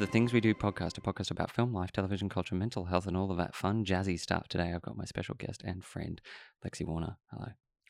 [0.00, 3.14] the Things We Do podcast, a podcast about film, life, television, culture, mental health, and
[3.14, 4.48] all of that fun, jazzy stuff.
[4.48, 6.22] Today I've got my special guest and friend,
[6.64, 7.18] Lexi Warner.
[7.30, 7.48] Hello.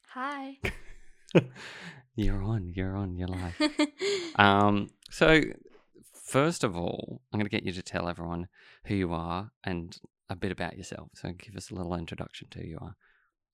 [0.09, 0.59] Hi.
[2.17, 3.55] You're on, you're on, you're live.
[4.35, 5.41] um, so,
[6.13, 8.49] first of all, I'm going to get you to tell everyone
[8.87, 9.97] who you are and
[10.29, 11.11] a bit about yourself.
[11.15, 12.97] So, give us a little introduction to who you are.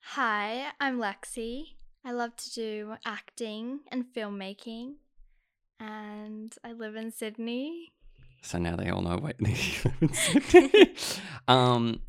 [0.01, 1.75] Hi, I'm Lexi.
[2.07, 4.95] I love to do acting and filmmaking,
[5.79, 7.93] and I live in Sydney.
[8.47, 9.47] So now they all know what you
[9.85, 10.95] live in Sydney.
[11.49, 12.01] um,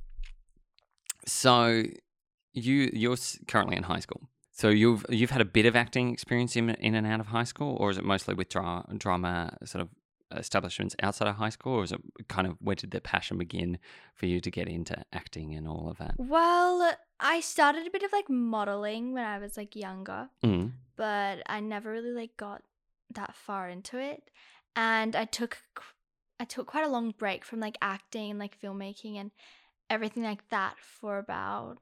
[1.25, 1.83] so
[2.53, 4.29] you you're currently in high school.
[4.51, 7.43] So you've you've had a bit of acting experience in in and out of high
[7.43, 9.89] school, or is it mostly with dra- drama sort of
[10.37, 13.77] establishments outside of high school, or is it kind of where did the passion begin
[14.15, 16.15] for you to get into acting and all of that?
[16.17, 20.71] Well, I started a bit of like modeling when I was like younger, Mm.
[20.95, 22.63] but I never really like got
[23.13, 24.29] that far into it.
[24.75, 25.57] And I took
[26.39, 29.31] I took quite a long break from like acting and like filmmaking and
[29.89, 31.77] everything like that for about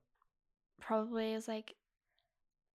[0.79, 1.75] probably it was like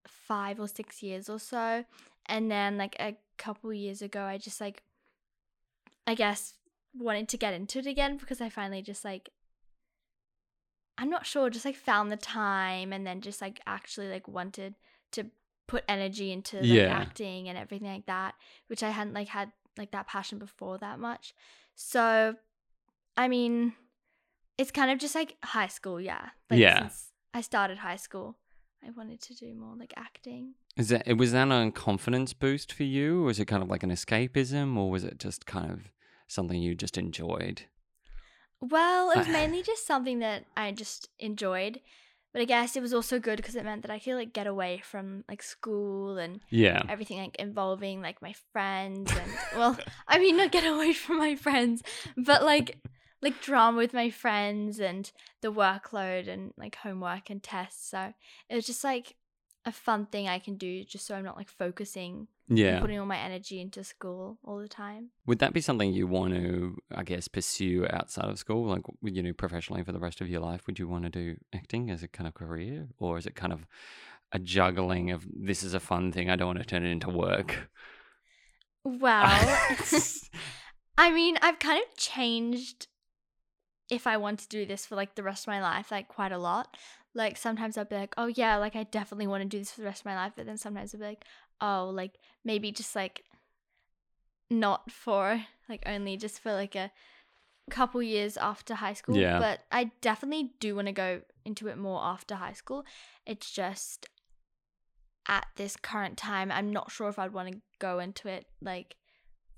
[0.07, 1.85] 5 or 6 years or so.
[2.25, 4.83] And then like a couple years ago I just like
[6.05, 6.53] I guess
[6.93, 9.29] wanted to get into it again because I finally just like
[10.97, 14.75] I'm not sure, just like found the time and then just like actually like wanted
[15.13, 15.25] to
[15.67, 16.93] put energy into like Yeah.
[16.93, 18.35] acting and everything like that,
[18.67, 21.33] which I hadn't like had like that passion before that much.
[21.83, 22.35] So
[23.17, 23.73] I mean,
[24.57, 26.29] it's kind of just like high school, yeah.
[26.49, 26.79] Like Yeah.
[26.79, 28.37] since I started high school,
[28.85, 30.53] I wanted to do more like acting.
[30.77, 33.83] Is that was that a confidence boost for you, or was it kind of like
[33.83, 35.91] an escapism, or was it just kind of
[36.27, 37.63] something you just enjoyed?
[38.61, 41.81] Well, it was mainly just something that I just enjoyed.
[42.33, 44.47] But I guess it was also good because it meant that I could like get
[44.47, 46.83] away from like school and Yeah.
[46.87, 51.35] everything like involving like my friends and well, I mean not get away from my
[51.35, 51.81] friends,
[52.15, 52.77] but like
[53.21, 55.11] like drama with my friends and
[55.41, 57.89] the workload and like homework and tests.
[57.89, 58.13] So
[58.49, 59.15] it was just like
[59.65, 62.81] a fun thing I can do just so I'm not like focusing Yeah.
[62.81, 65.11] putting all my energy into school all the time.
[65.25, 69.23] Would that be something you want to, I guess, pursue outside of school, like you
[69.23, 70.67] know, professionally for the rest of your life?
[70.67, 73.53] Would you want to do acting as a kind of career, or is it kind
[73.53, 73.65] of
[74.33, 77.09] a juggling of this is a fun thing, I don't want to turn it into
[77.09, 77.69] work?
[78.83, 79.23] Well,
[80.97, 82.87] I mean, I've kind of changed
[83.89, 86.31] if I want to do this for like the rest of my life, like quite
[86.31, 86.77] a lot.
[87.13, 89.81] Like sometimes I'll be like, oh yeah, like I definitely want to do this for
[89.81, 90.31] the rest of my life.
[90.35, 91.25] But then sometimes I'll be like,
[91.61, 93.23] oh, like maybe just like
[94.49, 96.91] not for like only just for like a
[97.69, 99.15] couple years after high school.
[99.15, 99.39] Yeah.
[99.39, 102.83] But I definitely do want to go into it more after high school.
[103.25, 104.09] It's just
[105.27, 108.95] at this current time, I'm not sure if I'd want to go into it like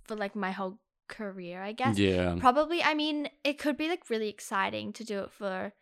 [0.04, 1.98] for like my whole career, I guess.
[1.98, 2.36] yeah.
[2.40, 5.74] Probably, I mean, it could be like really exciting to do it for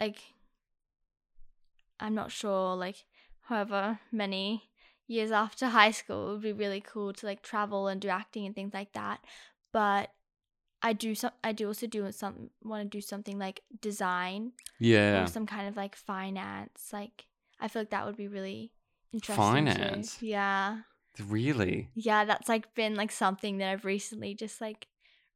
[0.00, 0.18] like
[1.98, 3.04] I'm not sure, like
[3.48, 4.70] however many
[5.06, 8.46] years after high school, it would be really cool to like travel and do acting
[8.46, 9.20] and things like that.
[9.72, 10.10] But
[10.82, 15.22] I do some I do also do some want to do something like design Yeah.
[15.22, 16.90] or some kind of like finance.
[16.92, 17.26] Like
[17.60, 18.72] I feel like that would be really
[19.12, 19.42] interesting.
[19.42, 20.18] Finance?
[20.18, 20.26] Too.
[20.26, 20.78] Yeah.
[21.28, 21.88] Really?
[21.94, 24.86] Yeah, that's like been like something that I've recently just like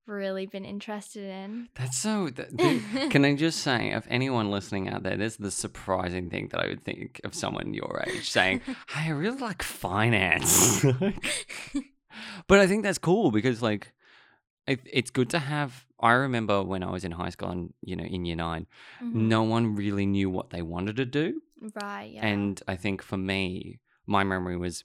[0.06, 1.68] really been interested in.
[1.74, 2.28] That's so.
[2.30, 6.60] That, can I just say, if anyone listening out there, there's the surprising thing that
[6.60, 10.84] I would think of someone your age saying, "Hey, I really like finance."
[12.46, 13.92] but I think that's cool because, like,
[14.66, 15.86] it, it's good to have.
[16.00, 18.66] I remember when I was in high school and you know in year 9
[19.02, 19.12] Mhm.
[19.14, 21.42] no one really knew what they wanted to do,
[21.74, 22.26] Right, yeah.
[22.26, 24.84] and I think for me, my memory was,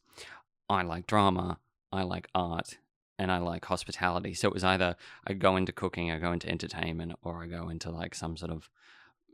[0.69, 1.59] I like drama,
[1.91, 2.77] I like art,
[3.17, 4.33] and I like hospitality.
[4.33, 4.95] So it was either
[5.25, 8.51] I go into cooking, I go into entertainment, or I go into like some sort
[8.51, 8.69] of,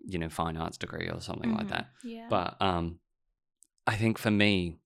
[0.05, 1.69] you know, fine arts degree or something like Mhm.
[1.69, 1.89] that.
[2.03, 2.27] Yeah.
[2.29, 2.99] But um,
[3.87, 4.77] I think for me,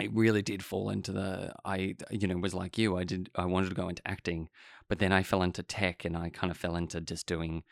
[0.00, 2.96] it really did fall into the I you know was like you.
[2.96, 4.48] I did I wanted to go into acting,
[4.88, 7.62] but then I fell into tech, and I kind of fell into just doing,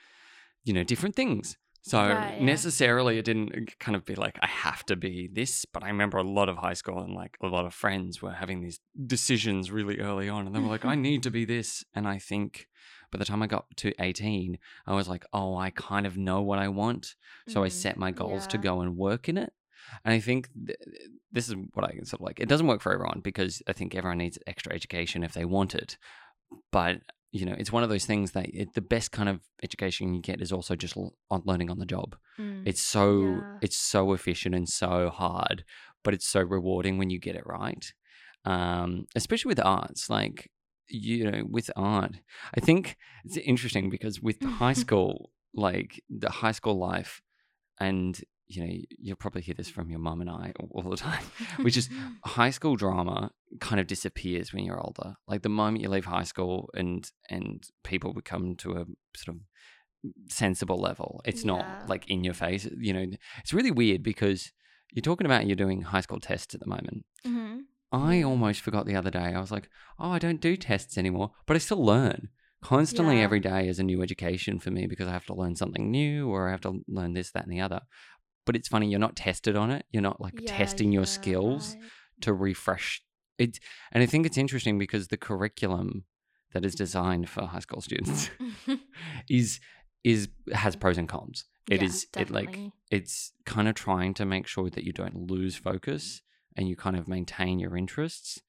[0.65, 1.56] you know, different things.
[1.84, 2.44] So Right, yeah.
[2.44, 6.17] necessarily it didn't kind of be like I have to be this, but I remember
[6.19, 9.70] a lot of high school and like a lot of friends were having these decisions
[9.73, 12.69] really early on and they were like I need to be this and I think
[13.11, 16.40] by the time I got to 18 I was like oh I kind of know
[16.40, 17.17] what I want
[17.49, 17.73] so I Mhm.
[17.73, 19.52] set my goals to go and work in it
[20.05, 20.78] and I think th-
[21.32, 23.94] this is what I sort of like it doesn't work for everyone because I think
[23.96, 25.99] everyone needs extra education if they want it
[26.70, 27.00] but
[27.32, 30.20] you know it's one of those things that it, the best kind of education you
[30.20, 32.62] get is also just l- on learning on the job Mm.
[32.70, 33.05] it's so
[33.44, 33.58] Yeah.
[33.64, 35.64] it's so efficient and so hard,
[36.05, 37.84] but it's so rewarding when you get it right.
[38.44, 40.50] Um, especially with arts, like
[40.88, 42.14] you know, with art,
[42.56, 47.23] I think it's interesting because with high school, like the high school life,
[47.78, 48.20] and
[48.54, 51.25] you know, you'll probably hear this from your mum and I all the time,
[51.62, 51.88] which is
[52.25, 55.14] high school drama kind of disappears when you're older.
[55.26, 58.84] Like the moment you leave high school and and people become to a
[59.16, 59.43] sort of
[60.28, 61.52] sensible level, it's Yeah.
[61.52, 62.69] not like in your face.
[62.76, 63.06] You know,
[63.38, 64.52] it's really weird because
[64.93, 67.04] you're talking about you're doing high school tests at the moment.
[67.25, 67.60] hmm
[67.94, 69.34] I almost forgot the other day.
[69.34, 69.69] I was like,
[69.99, 72.31] oh, I don't do tests anymore, but I still learn.
[72.62, 73.25] Constantly Yeah.
[73.25, 76.31] every day is a new education for me because I have to learn something new
[76.31, 77.82] or I have to learn this, that, and the other.
[78.44, 79.87] But it's funny, you're not tested on it.
[79.91, 81.91] You're not like Yeah, testing your yeah, skills right.
[82.23, 83.03] to refresh
[83.39, 83.59] it.
[83.93, 86.05] And I think it's interesting because the curriculum
[86.53, 88.31] that is designed for high school students
[89.31, 89.61] is
[90.05, 91.44] is has pros and cons.
[91.71, 92.59] It Yeah, is it like
[92.91, 96.23] it's kind of trying to make sure that you don't lose focus
[96.56, 98.41] and you kind of maintain your interests,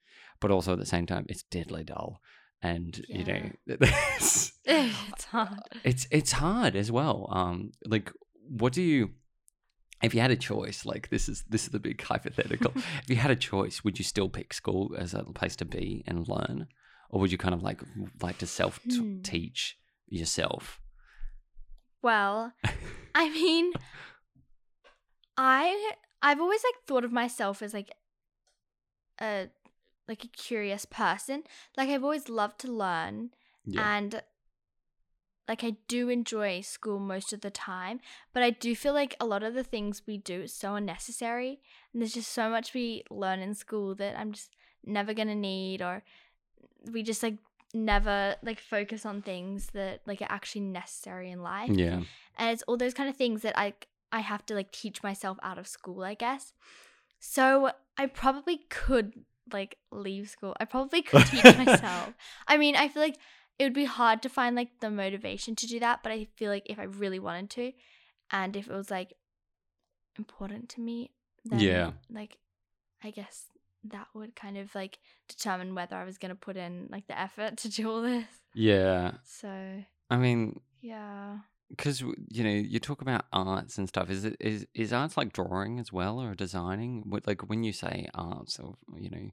[0.41, 2.19] but also at the same time it's deadly dull.
[2.61, 5.59] And you know, it's, it's hard.
[5.83, 7.27] it's it's hard as well.
[7.31, 8.11] Um, like,
[8.47, 9.11] what do you?
[10.03, 12.73] If you had a choice, like this is this is the big hypothetical.
[13.03, 16.03] if you had a choice, would you still pick school as a place to be
[16.05, 16.67] and learn,
[17.09, 17.81] or would you kind of like
[18.21, 19.21] like to self Hmm.
[19.23, 19.77] teach
[20.07, 20.79] yourself?
[22.01, 22.53] Well,
[23.15, 23.71] I mean,
[25.37, 25.91] I
[26.21, 27.91] I've always like thought of myself as like
[29.21, 29.49] a
[30.07, 31.43] like a curious person.
[31.77, 33.31] Like I've always loved to learn
[33.65, 34.21] Yeah, and
[35.47, 37.99] like I do enjoy school most of the time,
[38.33, 41.59] but I do feel like a lot of the things we do is so unnecessary
[41.91, 44.51] and there's just so much we learn in school that I'm just
[44.85, 46.03] never going to need or
[46.91, 47.37] we just like
[47.73, 52.01] never like focus on things that like are actually necessary in life yeah,
[52.37, 53.73] and it's all those kind of things that I
[54.13, 56.53] I have to like teach myself out of school, I guess.
[57.19, 60.55] So I probably could like leave school.
[60.59, 62.13] I probably could teach myself.
[62.47, 63.17] I mean, I feel like
[63.59, 66.49] it would be hard to find like the motivation to do that, but I feel
[66.51, 67.71] like if I really wanted to,
[68.31, 69.13] and if it was like
[70.17, 71.11] important to me,
[71.45, 71.91] then Yeah.
[72.09, 72.37] like
[73.03, 73.45] I guess
[73.83, 77.57] that would kind of like determine whether I was gonna put in like the effort
[77.57, 78.25] to do all this.
[78.53, 79.13] yeah.
[79.23, 81.39] So I mean, yeah.
[81.69, 84.09] because you know, you talk about arts and stuff.
[84.09, 87.03] Is it is is arts like drawing as well, or designing?
[87.09, 89.29] What like when you say arts, or you know,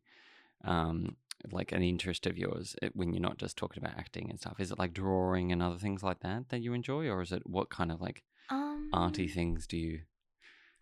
[0.64, 1.16] um,
[1.50, 4.70] like an interest of yours, when you're not just talking about acting and stuff, is
[4.70, 7.70] it like drawing and other things like that that you enjoy, or is it what
[7.70, 10.00] kind of like Um arty things do you?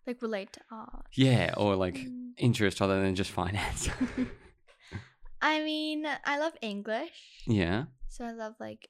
[0.07, 1.05] like relate to art.
[1.13, 2.31] Yeah, or like Mm.
[2.37, 3.89] interest other than just finance.
[5.41, 7.43] I mean, I love English.
[7.47, 8.89] yeah, So I love like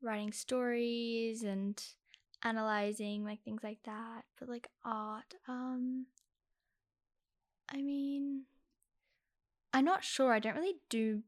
[0.00, 1.82] writing stories and
[2.42, 4.22] analyzing like things like that.
[4.38, 6.06] But like art, um
[7.68, 8.44] I mean
[9.72, 10.32] I'm not sure.
[10.32, 11.22] I don't really do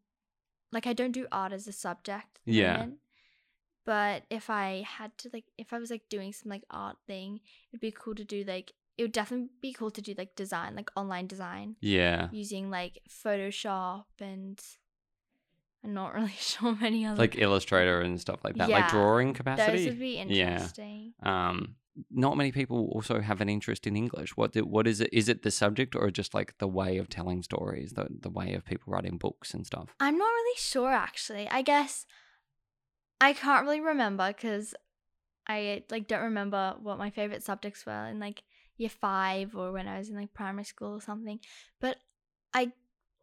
[0.73, 2.41] like I don't do art as a subject.
[2.45, 2.77] Yeah.
[2.79, 2.99] moment.
[3.87, 7.41] But if I had to like if I was like doing some like art thing,
[7.71, 10.77] it'd be cool to do like it would definitely be cool to do like design,
[10.77, 12.29] like online design yeah.
[12.31, 14.61] using like Photoshop and
[15.85, 19.79] I'm not really sure many other Like Illustrator and stuff like that, like drawing capacity.
[19.79, 20.53] those would be Yeah.
[20.55, 21.15] interesting.
[21.23, 21.77] um
[22.11, 25.29] not many people also have an interest in english what do, what is it is
[25.29, 28.65] it the subject or just like the way of telling stories the the way of
[28.65, 31.47] people writing books and stuff I'm not really sure actually.
[31.49, 32.05] I guess
[33.21, 34.75] I can't really remember because
[35.47, 38.43] I like don't remember what my favorite subjects were in like
[38.77, 41.39] year five or when I was in like primary school or something.
[41.81, 41.99] But
[42.53, 42.73] I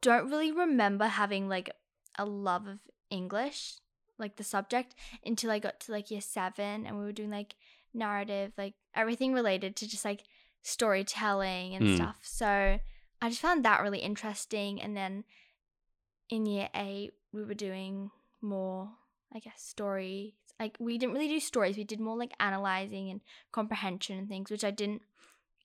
[0.02, 1.70] don't really remember having like
[2.18, 3.76] a love of English,
[4.18, 7.56] like the subject, until I got to like year seven and we were doing like
[7.94, 10.24] narrative, like everything related to just like
[10.62, 11.96] storytelling and Mm.
[11.96, 12.20] stuff.
[12.22, 12.80] So
[13.22, 14.82] I just found that really interesting.
[14.82, 15.24] And then
[16.30, 18.90] in year eight, we were doing more,
[19.34, 20.34] I guess, stories.
[20.60, 21.78] Like we didn't really do stories.
[21.78, 25.02] We did more like analyzing and comprehension and things, which I didn't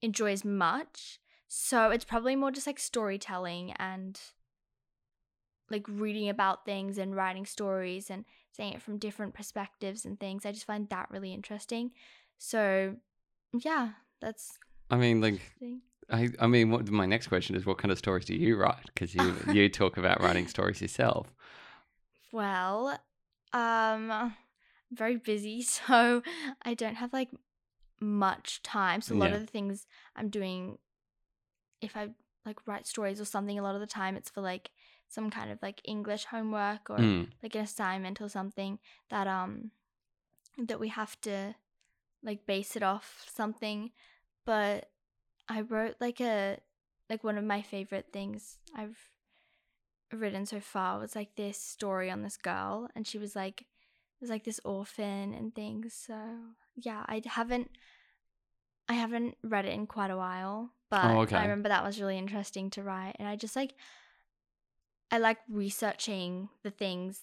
[0.03, 1.19] enjoy as much.
[1.49, 4.21] So it's probably more just like storytelling and
[5.71, 10.47] like reading about things and writing stories and saying it from different perspectives and things.
[10.47, 11.91] I just find that really interesting.
[12.39, 12.97] So
[13.53, 14.59] yeah, that's
[14.91, 15.41] i mean like
[16.11, 18.87] i i mean what my next question is what kind of stories do you write
[18.87, 21.35] because you you talk about writing stories yourself
[22.33, 22.89] Well,
[23.53, 24.35] um, I'm
[24.93, 26.23] very busy, so
[26.63, 27.31] I don't have like
[28.01, 29.01] much time.
[29.01, 29.37] So a lot Yeah.
[29.37, 30.79] of the things I'm doing,
[31.81, 32.11] if I
[32.45, 34.71] like write stories or something, a lot of the time it's for like
[35.09, 38.79] some kind of like English homework or Mm, like an assignment or something
[39.11, 39.71] that um
[40.59, 41.55] that we have to
[42.23, 43.91] like base it off something.
[44.45, 44.91] But
[45.49, 46.59] I wrote like a
[47.09, 48.99] like one of my favorite things I've
[50.13, 54.21] written so far was like this story on this girl, and she was like, it
[54.21, 55.95] was like this orphan and things.
[55.95, 56.15] So
[56.75, 57.71] yeah, I haven't,
[58.89, 61.37] I haven't read it in quite a while, but Oh, okay.
[61.37, 63.75] I remember that was really interesting to write, and I just like,
[65.11, 67.23] I like researching the things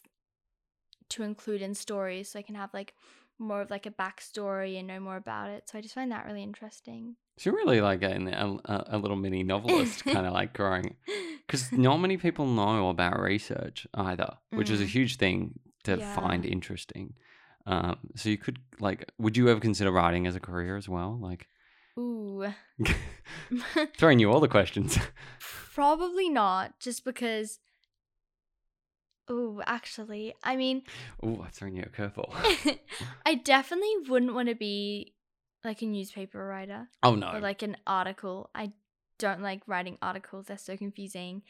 [1.09, 2.93] to include in stories, so I can have like
[3.39, 5.69] more of like a backstory and know more about it.
[5.69, 7.15] So I just find that really interesting.
[7.37, 8.13] So you're really like a,
[8.65, 10.95] a, a little mini novelist, kind of like growing.
[11.45, 14.87] Because not many people know about research either, which is a Mm.
[14.89, 16.15] huge thing to Yeah.
[16.15, 17.15] find interesting.
[17.65, 21.17] Um, so you could like, would you ever consider writing as a career as well?
[21.19, 21.47] Like,
[21.97, 22.45] Ooh.
[23.97, 24.97] throwing you all the questions.
[25.73, 27.59] Probably not, just because.
[29.31, 30.83] Ooh, actually, I mean,
[31.21, 32.33] oh, throwing you a curveball.
[33.25, 35.13] I definitely wouldn't want to be
[35.63, 37.31] like a newspaper writer oh no.
[37.31, 38.49] or like an article.
[38.53, 38.73] I
[39.19, 41.43] don't like writing articles, they're so confusing.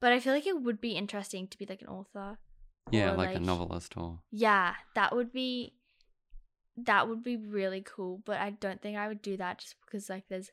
[0.00, 2.38] But I feel like it would be interesting to be like an author.
[2.90, 4.20] yeah, or, like, a novelist or.
[4.30, 5.74] Yeah, that would be
[6.84, 10.08] that would be really cool, but I don't think I would do that just because
[10.08, 10.52] like there's a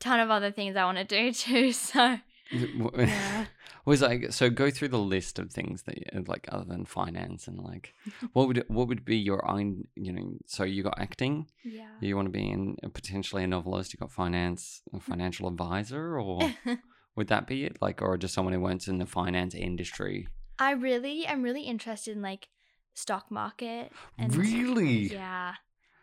[0.00, 1.72] ton of other things I want to do too.
[1.72, 2.18] So,
[2.50, 3.46] yeah.
[3.84, 7.48] Was like so go through the list of things that you- like other than finance
[7.48, 7.94] and like
[8.32, 11.88] what would what would be your own you know so you got acting Yeah.
[12.00, 15.10] you want to be in uh, potentially a novelist you got finance a mm-hmm.
[15.10, 16.52] financial advisor or
[17.16, 17.78] would that be it?
[17.80, 20.28] Like or just someone who works in the finance industry?
[20.58, 22.48] I really am really interested in like
[22.94, 25.12] stock market and really?
[25.12, 25.54] yeah.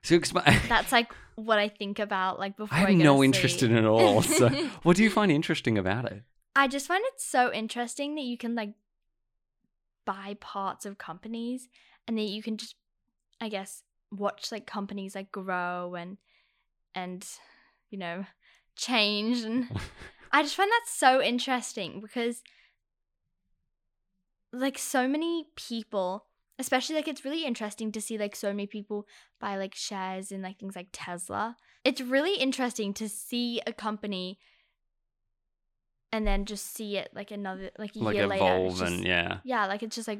[0.01, 3.23] so explain That's like what I think about like before I I, have go no
[3.23, 4.49] interest in it at all so
[4.83, 6.23] what do you find interesting about it
[6.59, 8.73] I just find it so interesting that you can like
[10.03, 11.69] buy parts of companies
[12.05, 12.75] and that you can just
[13.39, 16.17] I guess watch like companies like grow and
[16.93, 17.25] and
[17.89, 18.25] you know
[18.75, 19.69] change and
[20.33, 22.43] I just find that so interesting because
[24.51, 26.25] like so many people
[26.59, 29.07] especially like it's really interesting to see like so many people
[29.39, 31.55] buy like shares in like things like Tesla.
[31.85, 34.39] It's really interesting to see a company
[36.11, 38.43] and then just see it like another like a like year later.
[38.45, 40.19] and it's and yeah yeah, like it's just like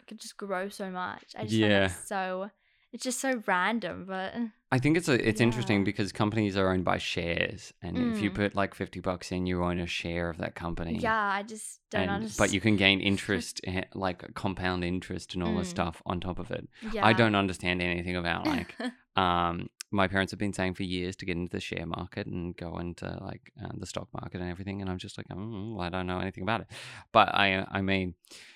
[0.00, 1.34] it could just grow so much.
[1.38, 1.88] I just Yeah.
[1.88, 2.50] so
[2.92, 4.34] it's just so random, but
[4.70, 8.30] I think it's a, it's interesting because companies are owned by shares, and if you
[8.30, 8.34] Mm.
[8.34, 10.98] put like fifty bucks in, you own a share of that company.
[10.98, 12.38] yeah, I just don't and, understand.
[12.38, 15.70] but you can gain interest, eh, like compound interest and all this Mm.
[15.72, 16.68] stuff on top of it.
[16.92, 17.04] yeah.
[17.06, 18.74] I don't understand anything about like.
[19.16, 22.56] um, my parents have been saying for years to get into the share market and
[22.56, 25.88] go into like uh, the stock market and everything, and I'm just like, mm, I
[25.88, 26.68] don't know anything about it.
[27.12, 28.14] But I, I mean,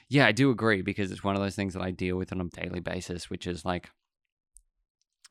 [0.08, 2.40] yeah, I do agree because it's one of those things that I deal with on
[2.40, 3.90] a daily basis, which is like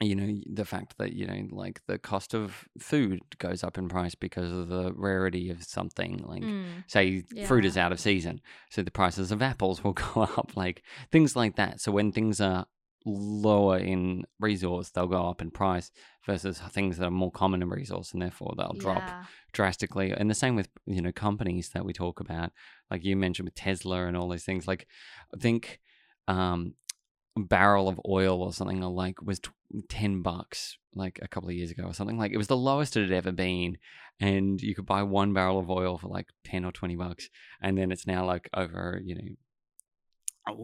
[0.02, 3.88] you know the fact that you know like the cost of food goes up in
[3.88, 8.42] price because of the rarity of something like Mm, say fruit is out of season
[8.70, 12.42] so the prices of apples will go up like things like that so when things
[12.42, 12.66] are
[13.06, 15.92] lower in resource they'll go up in price
[16.26, 19.24] versus things that are more common in resource and therefore they'll drop yeah.
[19.52, 22.52] drastically and the same with you know companies that we talk about
[22.90, 24.88] like you mentioned with tesla and all these things like
[25.34, 25.80] i think
[26.28, 26.74] um
[27.38, 29.52] a barrel of oil or something like was t-
[29.90, 32.96] 10 bucks like a couple of years ago or something like it was the lowest
[32.96, 33.78] it had ever been
[34.20, 37.30] and you could buy one barrel of oil for like 10 or 20 bucks
[37.62, 39.22] and then it's now like over you know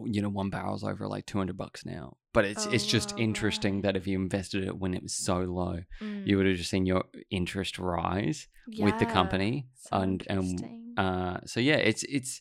[0.06, 2.16] you know one barrel's over like 200 bucks now.
[2.32, 5.38] But it's it's just Oh, interesting that if you invested it when it was so
[5.40, 8.48] low Mm, you would have just seen your interest rise
[8.78, 10.94] with the company so and and interesting.
[10.96, 12.40] uh so yeah it's it's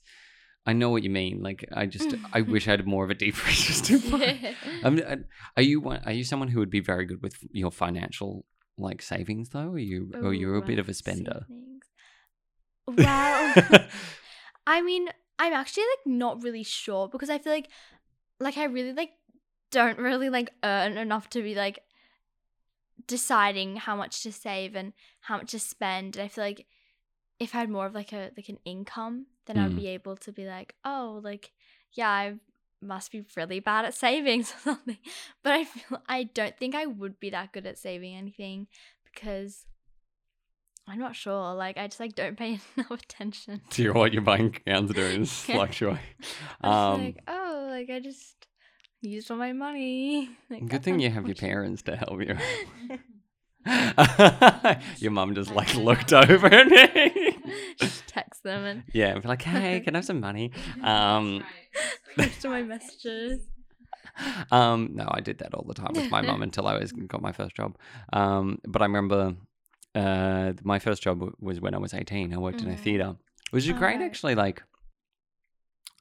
[0.65, 3.15] i know what you mean like i just i wish i had more of a
[3.15, 5.25] deeper interest in fin- I'm,
[5.57, 8.45] are you one- are you someone who would be very good with your financial
[8.77, 9.71] like savings though?
[9.71, 11.45] Are you or you're a bit of a spender?
[11.47, 11.83] savings.
[12.87, 13.53] Well,
[14.67, 15.09] I mean,
[15.41, 17.69] I'm actually like not really sure because I feel like
[18.39, 19.11] like I really like
[19.71, 21.79] don't really like earn enough to be like
[23.07, 26.15] deciding how much to save and how much to spend.
[26.15, 26.65] And I feel like
[27.39, 29.75] if I had more of like a like an income, then I'd Mm.
[29.75, 31.51] be able to be like, oh, like
[31.93, 32.35] yeah, I
[32.81, 34.99] must be really bad at savings or something.
[35.43, 38.67] But I feel I don't think I would be that good at saving anything
[39.05, 39.65] because
[40.87, 41.53] I'm not sure.
[41.53, 43.61] Like I just like don't pay enough attention.
[43.71, 47.99] to your what your bank accounts doing is fluctuate just um like, oh, like I
[47.99, 48.35] just
[49.01, 50.29] used all my money.
[50.49, 52.37] Like, good thing you have your parents to help you
[54.97, 56.71] your mum just like looked over and
[57.77, 61.43] just text them and yeah be like hey can i have some money um
[62.43, 63.47] all my messages.
[64.51, 67.21] um, no, I did that all the time with my mum until I was got
[67.21, 67.77] my first job.
[68.11, 69.35] Um, but I remember
[69.95, 72.33] uh, my first job w- was when I was eighteen.
[72.33, 72.79] I worked in a Mhm.
[72.79, 73.15] theater,
[73.51, 74.01] which is Oh, great right.
[74.05, 74.35] actually.
[74.35, 74.63] Like,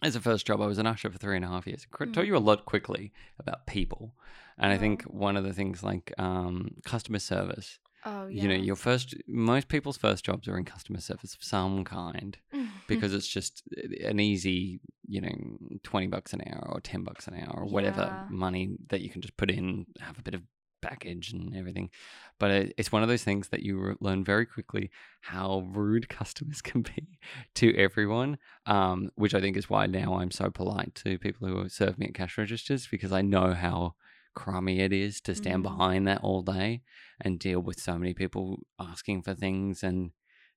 [0.03, 1.87] as a first job, I was an usher for three and a half years.
[1.91, 2.29] Could tell Mm.
[2.29, 4.15] you a lot quickly about people,
[4.57, 5.11] and I think Oh.
[5.13, 7.79] one of the things like um, customer service.
[8.07, 8.43] Oh yeah.
[8.43, 12.39] You know, your first most people's first jobs are in customer service of some kind
[12.87, 17.29] because it's just uh, an easy, you know, twenty bucks an hour or ten bucks
[17.29, 20.43] an hour or whatever money that you can just put in, have a bit of
[20.81, 21.91] package and everything.
[22.39, 26.61] But it, it's one of those things that you learn very quickly how rude customers
[26.63, 27.19] can be
[27.57, 31.69] to everyone, um, which I think is why now I'm so polite to people who
[31.69, 33.95] serve me at cash registers because I know how
[34.35, 35.71] crummy it is to stand Mhm.
[35.71, 36.83] behind that all day
[37.21, 40.13] and deal with so many people asking for things and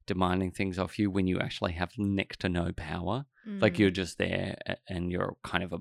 [0.06, 3.26] demanding things off you when you actually have next to no power.
[3.62, 3.80] Like Mm.
[3.80, 5.80] you're just there and you're kind of a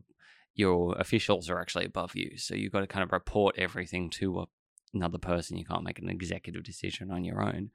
[0.55, 2.37] your officials are actually above you.
[2.37, 4.45] So you've got to kind of report everything to a,
[4.95, 5.57] another person.
[5.57, 7.71] You can't make an executive decision on your own.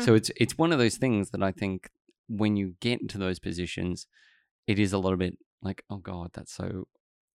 [0.00, 1.90] so it's it's one of those things that I think
[2.28, 4.06] when you get into those positions,
[4.66, 6.88] it is a little bit like, oh god, that's so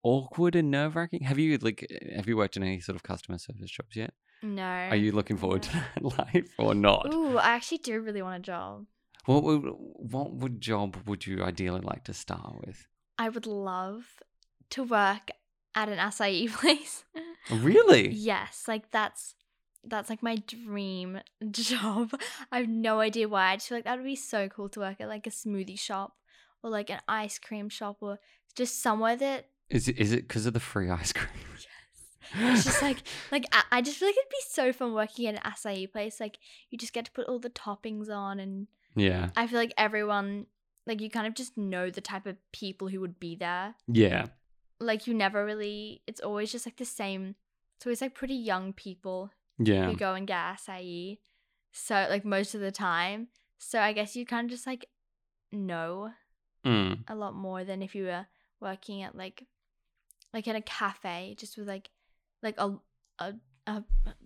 [0.03, 1.23] awkward and nerve wracking.
[1.23, 4.13] Have you like eh, have you worked in any sort of customer service jobs yet?
[4.43, 4.63] no.
[4.63, 7.13] Are you looking forward to that life or not?
[7.13, 8.87] Ooh, I actually do really want a job.
[9.27, 12.87] What would what would job would you ideally like to start with?
[13.19, 14.07] I would love
[14.71, 15.31] to work
[15.75, 17.05] at an acai place.
[17.51, 18.09] Really?
[18.09, 19.35] yes, like that's
[19.85, 22.13] that's like my dream job.
[22.53, 23.53] I have no idea why.
[23.53, 25.79] I just feel like that would be so cool to work at like a smoothie
[25.79, 26.17] shop
[26.63, 28.19] or like an ice cream shop or
[28.55, 31.29] just somewhere that Is it is it because of the free ice cream?
[32.39, 32.59] Yes.
[32.59, 32.99] It's just like
[33.33, 36.21] like I, I just feel like it'd be so fun working at an acai place.
[36.21, 36.39] Like
[36.71, 40.47] you just get to put all the toppings on and yeah, I feel like everyone
[40.87, 43.75] like you kind of just know the type of people who would be there.
[43.89, 44.27] yeah,
[44.81, 47.35] Like you never really it's always just like the same
[47.77, 49.87] it's always like pretty young people yeah.
[49.87, 51.19] who go and get acai.
[51.73, 53.29] So like most of the time.
[53.59, 54.87] So I guess you kind of just like
[55.53, 56.11] know
[56.67, 57.05] Mm.
[57.09, 58.27] a lot more than if you were
[58.61, 59.45] working at like
[60.35, 61.89] like in a cafe just with like
[62.43, 62.75] like a
[63.19, 63.35] a,
[63.67, 63.83] a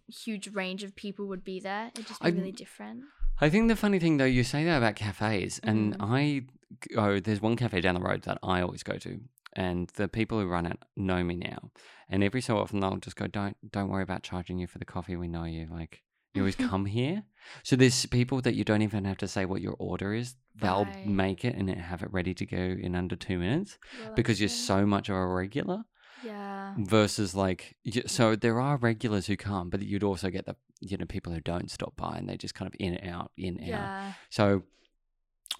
[0.09, 1.91] huge range of people would be there.
[1.95, 3.03] It'd just be I- really different.
[3.41, 6.01] I think the funny thing though, you say that about cafes, and Mm.
[6.01, 6.47] I
[6.95, 7.21] go.
[7.21, 9.21] There's one cafe down the road that I always go to,
[9.57, 11.71] and the people who run it know me now.
[12.09, 14.85] And every so often they'll just go, "Don't don't worry about charging you for the
[14.85, 15.17] coffee.
[15.17, 15.67] We know you.
[15.71, 16.03] Like
[16.35, 17.25] you always come here."
[17.63, 20.35] So there's people that you don't even have to say what your order is.
[20.57, 21.07] They'll Right.
[21.07, 24.41] make it and have it ready to go in under two minutes Well, because that's
[24.41, 25.85] you're so much of a regular.
[26.25, 26.75] yeah.
[26.79, 30.97] versus like y- so there are regulars who come but you'd also get the you
[30.97, 33.57] know people who don't stop by and they just kind of in and out in
[33.59, 34.13] and out Yeah.
[34.31, 34.63] so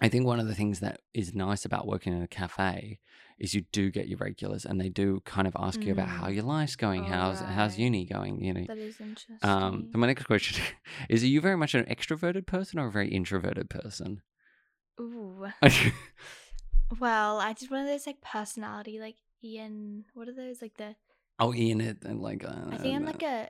[0.01, 2.99] i think one of the things that is nice about working in a cafe
[3.37, 6.27] is you do get your regulars and they do kind of ask you about how
[6.27, 6.35] Mm.
[6.35, 9.49] your life's going Oh, how's how's uni going you know That is interesting.
[9.49, 10.63] um so my next question
[11.09, 14.21] is are you very much an extroverted person or a very introverted person
[14.99, 15.47] Ooh.
[16.99, 20.05] Well, I did one of those like personality like Ian.
[20.13, 20.95] What are those like the?
[21.39, 23.49] oh ian it and like uh, I think I'm like a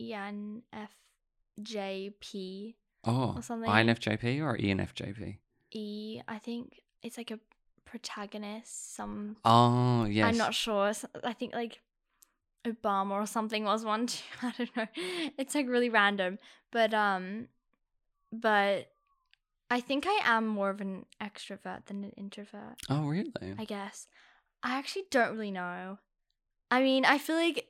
[0.00, 0.62] ENFJP
[3.04, 3.70] oh or something.
[3.70, 5.36] infjp or enfjp
[5.72, 6.20] E.
[6.26, 7.38] I think it's like a
[7.84, 8.94] protagonist.
[8.94, 10.92] Some oh yes I'm not sure.
[11.24, 11.80] I think like
[12.66, 14.22] Obama or something was one too.
[14.42, 14.86] I don't know.
[15.38, 16.38] It's like really random,
[16.70, 17.48] but um,
[18.32, 18.92] but
[19.70, 22.80] I think I am more of an extrovert than an introvert.
[22.88, 24.06] oh really I guess.
[24.62, 25.98] I actually don't really know.
[26.70, 27.66] I mean, I feel like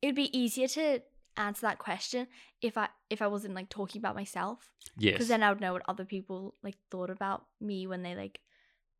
[0.00, 1.02] it'd be easier to
[1.36, 2.26] answer that question
[2.60, 5.72] if I if I wasn't like talking about myself yes because then I would know
[5.72, 8.40] what other people like thought about me when they like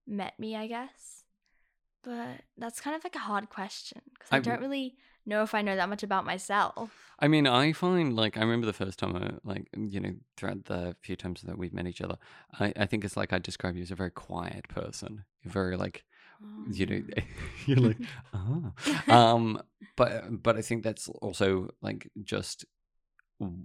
[0.07, 1.25] met me, I guess.
[2.05, 5.55] But that's kind of like a hard question because I, I- don't really know if
[5.55, 6.91] I know that much about myself.
[7.21, 10.65] I mean, I find like I remember the first time, I, like you know, throughout
[10.65, 12.17] the few times that we've met each other,
[12.59, 15.25] I, I think it's like I describe you as a very quiet person.
[15.43, 16.05] You're very like
[16.67, 17.23] you know, Um,
[17.67, 17.99] you're like
[18.35, 18.73] oh,
[19.15, 19.62] um,
[19.97, 22.65] but but I think that's also like just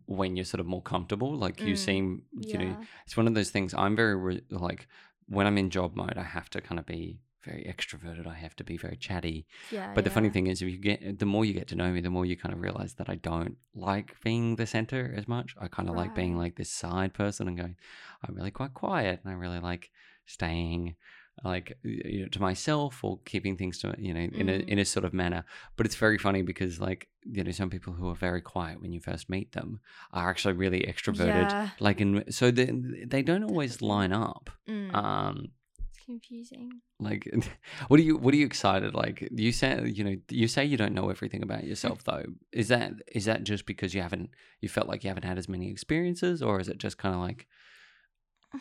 [0.06, 1.36] when you're sort of more comfortable.
[1.36, 3.74] Like you Mm, seem, you know, it's one of those things.
[3.76, 4.88] I'm very re- like
[5.28, 8.28] when I'm in job mode, I have to kind of be very extroverted.
[8.28, 9.46] I have to be very chatty.
[9.72, 9.94] yeah.
[9.94, 12.02] But the funny thing is, if you get the more you get to know me,
[12.02, 15.56] the more you kind of realize that I don't like being the center as much.
[15.60, 17.76] I kind of like being like this side person and going,
[18.24, 19.92] I'm really quite quiet, and I really like
[20.26, 20.96] staying
[21.44, 24.68] like you know, to myself or keeping things to you know in a Mm.
[24.70, 25.46] in a sort of manner.
[25.76, 28.92] But it's very funny because like you know some people who are very quiet when
[28.92, 29.80] you first meet them
[30.14, 31.50] are actually really extroverted.
[31.52, 31.70] Yeah.
[31.80, 32.72] Like in so they
[33.06, 34.50] they don't always line up.
[34.68, 35.52] Mm, Um,
[35.90, 36.82] it's confusing.
[37.00, 37.28] like,
[37.88, 38.18] what are you?
[38.18, 38.94] What are you excited?
[38.96, 42.26] Like, you say, you know, you say you don't know everything about yourself, though.
[42.52, 44.30] Is that is that just because you haven't,
[44.62, 47.22] you felt like you haven't had as many experiences, or is it just kind of
[47.22, 47.46] like,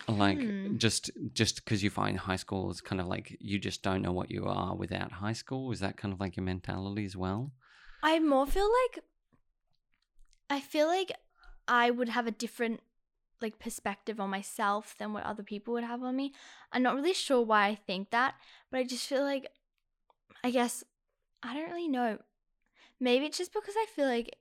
[0.09, 0.77] Like Hmm.
[0.77, 4.13] just just because you find high school is kind of like you just don't know
[4.13, 5.73] what you are without high school.
[5.73, 7.53] Is that kind of like your mentality as well?
[8.03, 9.05] I more feel like
[10.49, 11.13] I feel like
[11.67, 12.81] I would have a different
[13.43, 16.33] like perspective on myself than what other people would have on me.
[16.73, 18.35] I'm not really sure why I think that,
[18.71, 19.49] but I just feel like
[20.45, 20.85] I guess
[21.43, 22.19] I don't really know.
[23.01, 24.37] Maybe it's just because I feel like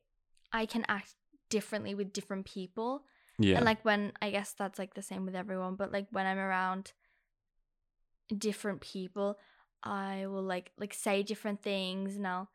[0.54, 1.16] I can act
[1.50, 3.04] differently with different people.
[3.38, 3.58] Yeah.
[3.58, 6.38] And like when I guess that's like the same with everyone, but like when I'm
[6.38, 6.94] around
[8.36, 9.38] different people,
[9.84, 12.50] I will like like say different things and I'll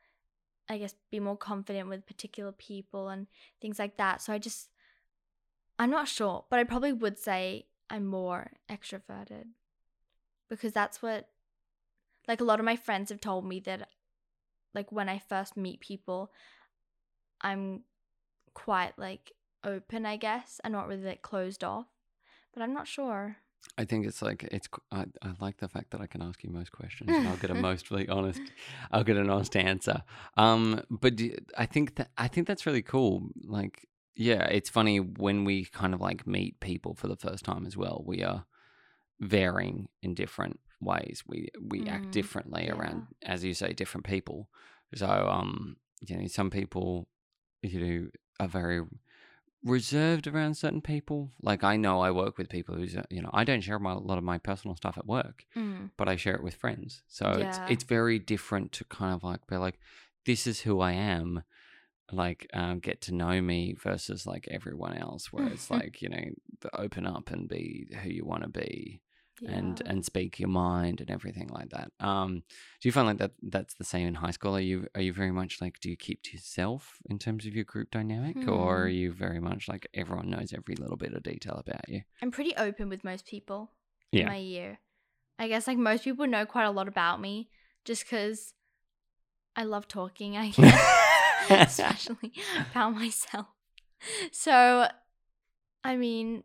[0.68, 3.26] I guess be more confident with particular people and
[3.60, 4.22] things like that.
[4.22, 4.68] So I just
[5.78, 9.46] I'm not sure, but I probably would say I'm more extroverted.
[10.48, 11.28] Because that's what
[12.26, 13.88] like a lot of my friends have told me that
[14.74, 16.30] like when I first meet people,
[17.40, 17.82] I'm
[18.54, 19.32] quite like
[19.64, 20.60] open, I guess.
[20.64, 21.86] I'm not really like closed off.
[22.52, 23.36] But I'm not sure.
[23.78, 24.68] I think it's like it's.
[24.90, 27.50] I, I like the fact that I can ask you most questions and I'll get
[27.50, 28.40] a mostly honest.
[28.90, 30.02] I'll get an honest answer.
[30.36, 33.28] Um, but do- I think that I think that's really cool.
[33.44, 37.66] Like, yeah, it's funny when we kind of like meet people for the first time
[37.66, 38.02] as well.
[38.06, 38.46] We are
[39.20, 41.22] varying in different ways.
[41.26, 42.74] We we act Mm, differently yeah.
[42.74, 44.48] around, as you say, different people.
[44.94, 47.06] So, um, you know, some people,
[47.62, 48.08] you know,
[48.40, 48.82] are very
[49.64, 51.30] reserved around certain people.
[51.42, 53.92] Like I know I work with people who's, uh, you know, I don't share my,
[53.92, 55.90] a lot of my personal stuff at work, Mm.
[55.96, 57.02] but I share it with friends.
[57.08, 57.44] So Yeah.
[57.44, 59.78] it's it's very different to kind of like be like,
[60.24, 61.42] this is who I am.
[62.12, 66.24] Like um, get to know me versus like everyone else, where it's like you know,
[66.74, 69.00] open up and be who you want to be
[69.40, 69.50] Yeah.
[69.86, 71.90] and speak your mind and everything like that.
[72.00, 72.42] Um,
[72.80, 74.54] do you find like that that's the same in high school?
[74.56, 77.54] Are you are you very much like do you keep to yourself in terms of
[77.54, 78.94] your group dynamic, or are Hmm.
[78.94, 82.02] you very much like everyone knows every little bit of detail about you?
[82.22, 83.70] I'm pretty open with most people
[84.12, 84.78] in Yeah, my year.
[85.38, 87.48] I guess like most people know quite a lot about me
[87.86, 88.52] just because
[89.56, 92.32] I love talking, I guess, especially
[92.70, 93.46] about myself.
[94.32, 94.86] So,
[95.82, 96.44] I mean,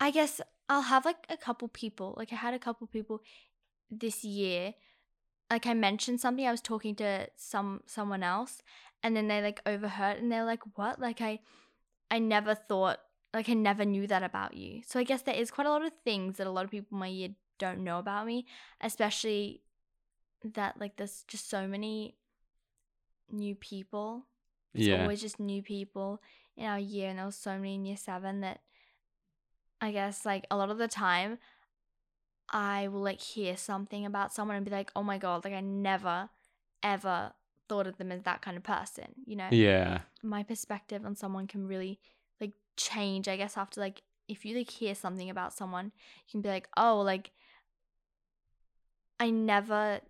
[0.00, 2.14] I guess I'll have like a couple people.
[2.16, 3.22] Like I had a couple people
[3.90, 4.74] this year.
[5.50, 8.62] Like I mentioned something, I was talking to some someone else,
[9.02, 11.40] and then they like overheard, and they're like, "What?" Like I,
[12.10, 12.98] I never thought,
[13.32, 14.82] like I never knew that about you.
[14.86, 16.96] So I guess there is quite a lot of things that a lot of people
[16.96, 18.46] in my year don't know about me,
[18.80, 19.62] especially
[20.44, 22.14] that like there's just so many
[23.30, 24.26] new people
[24.74, 26.20] it's yeah, always just new people
[26.56, 28.60] in our year and there was so many in year seven that
[29.80, 31.38] i guess like a lot of the time
[32.50, 35.60] i will like hear something about someone and be like oh my god like i
[35.60, 36.28] never
[36.82, 37.32] ever
[37.68, 41.46] thought of them as that kind of person you know yeah, my perspective on someone
[41.46, 41.98] can really
[42.40, 46.40] like change i guess after like if you like hear something about someone you can
[46.40, 47.30] be like oh like
[49.20, 50.00] i never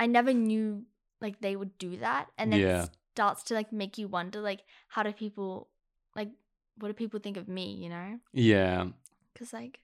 [0.00, 0.84] i never knew
[1.20, 2.82] like they would do that and then Yeah.
[2.84, 5.68] it starts to like make you wonder like how do people
[6.16, 6.30] like
[6.78, 8.86] what do people think of me you know yeah.
[9.32, 9.80] because like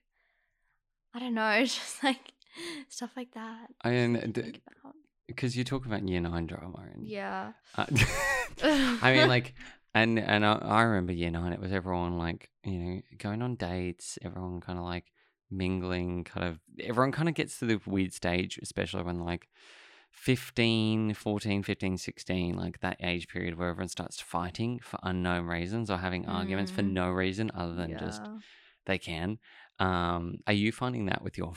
[1.13, 2.33] i don't know it's just like
[2.89, 4.61] stuff like that I mean, d-
[5.27, 7.85] because you talk about year nine drama and yeah Uh,
[8.63, 9.53] I mean, like,
[9.93, 11.53] and and I, I remember year nine.
[11.53, 14.19] It was everyone like you know going on dates.
[14.21, 15.05] Everyone kind of like
[15.49, 16.23] mingling.
[16.25, 19.47] Kind of everyone kind of gets to the weird stage, especially when like
[20.11, 25.89] 15, 14, 15, 16, like that age period where everyone starts fighting for unknown reasons
[25.89, 26.91] or having arguments for Mm.
[26.91, 28.21] no reason other than just
[28.85, 29.39] they can.
[29.79, 31.53] Um, are you finding that with your?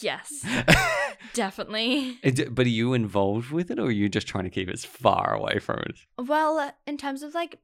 [0.00, 0.42] yes
[1.34, 2.18] definitely
[2.50, 5.34] but are you involved with it, or are you just trying to keep as far
[5.34, 5.98] away from it?
[6.16, 7.58] Well, uh, in terms of like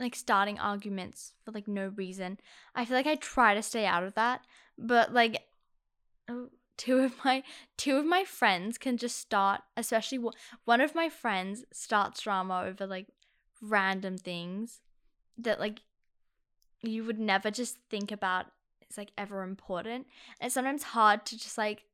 [0.00, 2.38] like starting arguments for like no reason,
[2.74, 4.40] I feel like I try to stay out of that,
[4.76, 5.42] but like
[6.28, 7.42] oh, two of my
[7.76, 10.18] two of my friends can just start, especially
[10.64, 13.08] one- of my friends starts drama over like
[13.60, 14.80] random things
[15.36, 15.80] that like
[16.80, 18.46] you would never just think about
[18.80, 20.06] it's like ever important.
[20.40, 21.84] And it's sometimes hard to just like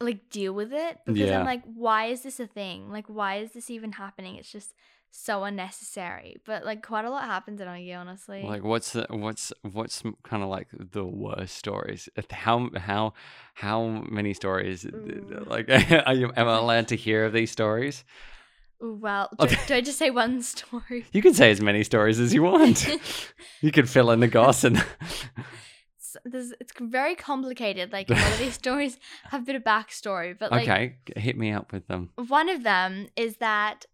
[0.00, 1.40] like deal with it because Yeah.
[1.40, 2.90] I'm like, why is this a thing?
[2.90, 4.36] Like, why is this even happening?
[4.36, 4.72] It's just
[5.10, 6.36] so unnecessary.
[6.44, 8.42] But like, quite a lot happens in our year, honestly.
[8.42, 12.08] Like what's the what's what's kind of like the worst stories?
[12.30, 13.14] How how
[13.54, 14.84] how many stories?
[14.84, 15.44] Ooh.
[15.46, 15.68] Like
[16.06, 18.04] are you am I allowed to hear of these stories?
[18.80, 21.04] Well, do, do I just say one story?
[21.12, 22.88] You can say as many stories as you want.
[23.60, 24.84] you can fill in the goss and
[26.24, 27.92] it's, it's very complicated.
[27.92, 28.98] Like a lot of these stories
[29.30, 32.10] have a bit of backstory, but like okay, hit me up with them.
[32.28, 33.86] one of them is that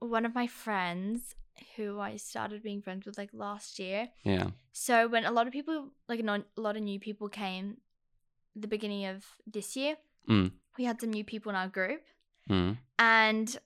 [0.00, 1.34] one of my friends
[1.76, 4.08] who I started being friends with like last year.
[4.24, 4.48] Yeah.
[4.72, 7.78] So when a lot of people, like a lot of new people came,
[8.54, 9.96] the beginning of this year,
[10.28, 10.52] Mm.
[10.76, 12.02] we had some new people in our group,
[12.50, 12.78] Mm.
[12.98, 13.58] and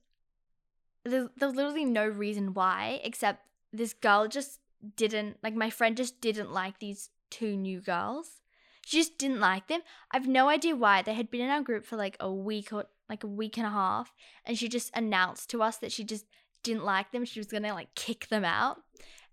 [1.04, 4.60] there's, there's literally no reason why except this girl just
[4.96, 8.40] didn't like my friend just didn't like these two new girls.
[8.84, 9.80] She just didn't like them.
[10.10, 11.02] I've no idea why.
[11.02, 13.66] They had been in our group for like a week or like a week and
[13.66, 14.14] a half,
[14.46, 16.24] and she just announced to us that she just
[16.62, 17.24] didn't like them.
[17.26, 18.78] She was gonna like kick them out.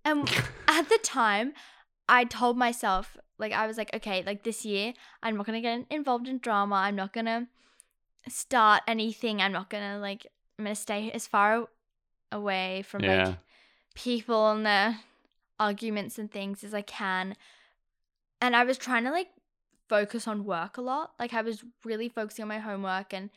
[0.04, 0.30] And
[0.68, 1.54] at the time,
[2.10, 5.86] I told myself, like, I was like, okay, like this year, I'm not gonna get
[5.90, 6.76] involved in drama.
[6.76, 7.48] I'm not gonna
[8.28, 9.42] start anything.
[9.42, 10.26] I'm not gonna like,
[10.58, 11.68] I'm gonna stay as far
[12.32, 13.28] away from Yeah.
[13.30, 13.38] like
[13.96, 15.00] people and their
[15.60, 17.36] arguments and things as I can.
[18.42, 19.30] And I was trying to like
[19.90, 21.14] focus on work a lot.
[21.20, 23.30] Like, I was really focusing on my homework and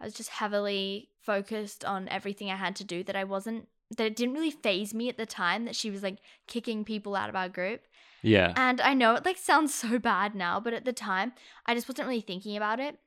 [0.00, 4.06] I was just heavily focused on everything I had to do that I wasn't that
[4.06, 7.28] it didn't really phase me at the time that she was like kicking people out
[7.28, 7.82] of our group.
[8.22, 8.52] Yeah.
[8.56, 11.32] And I know it like sounds so bad now, but at the time
[11.66, 12.98] I just wasn't really thinking about it.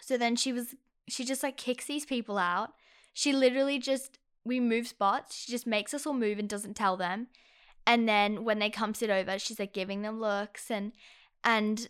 [0.00, 0.74] So then she was
[1.08, 2.72] she just like kicks these people out.
[3.14, 5.36] She literally just we move spots.
[5.36, 7.28] She just makes us all move and doesn't tell them.
[7.86, 10.92] And then when they come sit over, she's like giving them looks and
[11.44, 11.88] and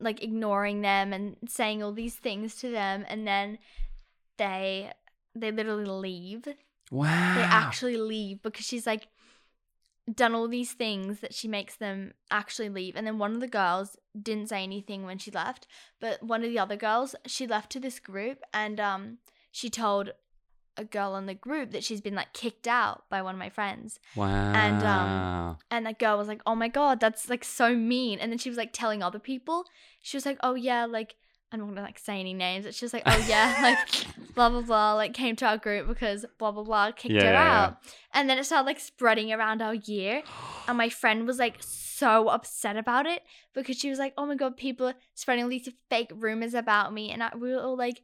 [0.00, 3.58] like ignoring them and saying all these things to them and then
[4.38, 4.90] they
[5.34, 6.46] they literally leave
[6.90, 7.34] Wow.
[7.34, 9.08] they actually leave because she's like
[10.12, 13.48] done all these things that she makes them actually leave and then one of the
[13.48, 15.66] girls didn't say anything when she left
[15.98, 19.18] but one of the other girls she left to this group and um
[19.50, 20.10] she told
[20.76, 23.50] a girl in the group that she's been like kicked out by one of my
[23.50, 24.00] friends.
[24.16, 24.26] Wow.
[24.52, 28.18] and, um, and that girl was like oh my god that's like so mean.
[28.18, 29.64] And then she was like telling other people.
[30.02, 31.14] She was like oh yeah like
[31.52, 34.48] i'm not gonna like say any names but she was like oh yeah like blah
[34.48, 37.44] blah blah like came to our group because blah blah blah kicked Yeah, her yeah,
[37.44, 37.64] yeah.
[37.66, 37.76] out.
[38.12, 40.22] And then it started like spreading around our year.
[40.66, 43.22] And my friend was like so upset about it
[43.54, 47.10] because she was like oh my god people are spreading these fake rumors about me.
[47.12, 48.02] And I, we were all like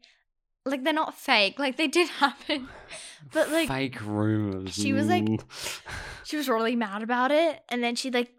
[0.65, 1.59] like they're not fake.
[1.59, 2.69] Like they did happen
[3.33, 4.73] but like fake rumors.
[4.75, 5.29] she was like-
[6.25, 8.33] she was really mad about it and then she like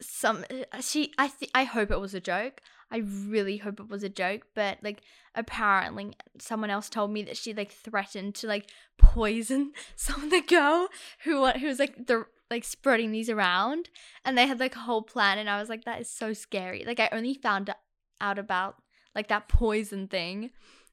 [0.00, 0.44] some
[0.80, 2.60] she i th- i hope it was a joke.
[2.92, 5.02] I really hope it was a joke but like
[5.36, 10.40] apparently someone else told me that she like threatened to like poison some of the
[10.40, 10.88] girl
[11.24, 13.90] who who was like the like spreading these around
[14.24, 16.82] and they had like a whole plan and i was like that is so scary.
[16.84, 17.72] Like i only found
[18.20, 18.76] out about
[19.14, 20.50] like that poison thing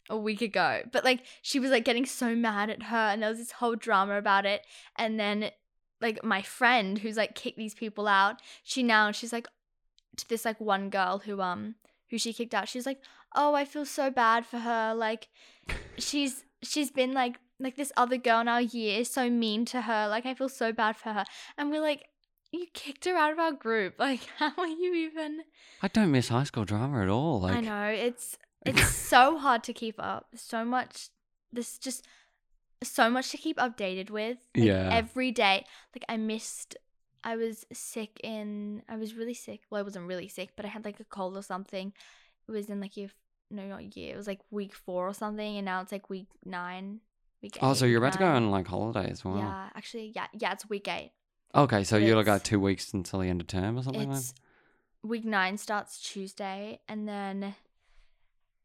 [0.09, 3.29] a week ago but like she was like getting so mad at her and there
[3.29, 4.65] was this whole drama about it
[4.97, 5.51] and then
[6.01, 9.47] like my friend who's like kicked these people out she now she's like
[10.15, 11.75] to this like one girl who um
[12.09, 12.99] who she kicked out she's like
[13.35, 15.27] oh i feel so bad for her like
[15.97, 19.81] she's she's been like like this other girl in our year is so mean to
[19.81, 21.25] her like i feel so bad for her
[21.57, 22.05] and we're like
[22.51, 25.41] you kicked her out of our group like how are you even
[25.81, 27.41] I don't miss high school drama at all.
[27.41, 28.37] Like, i know it's
[28.69, 30.27] it's so hard to keep up.
[30.35, 31.09] So much
[31.51, 32.05] this just
[32.83, 34.89] so much to keep updated with like, Yeah.
[34.91, 35.65] every day.
[35.95, 36.77] Like i missed
[37.23, 39.61] i was sick in i was really sick.
[39.69, 41.93] Well i wasn't really sick but i had like a cold or something.
[42.47, 43.09] It was in like year
[43.49, 44.13] no not year.
[44.13, 46.99] It was like week four or something and now it's like week nine
[47.41, 49.37] week Oh, so you're about to go on like holiday as well.
[49.37, 51.11] yeah actually yeah yeah it's week eight.
[51.55, 54.17] Okay, so you're like got two weeks until the end of term or something like
[54.19, 54.33] it's
[55.01, 57.55] week nine starts tuesday and then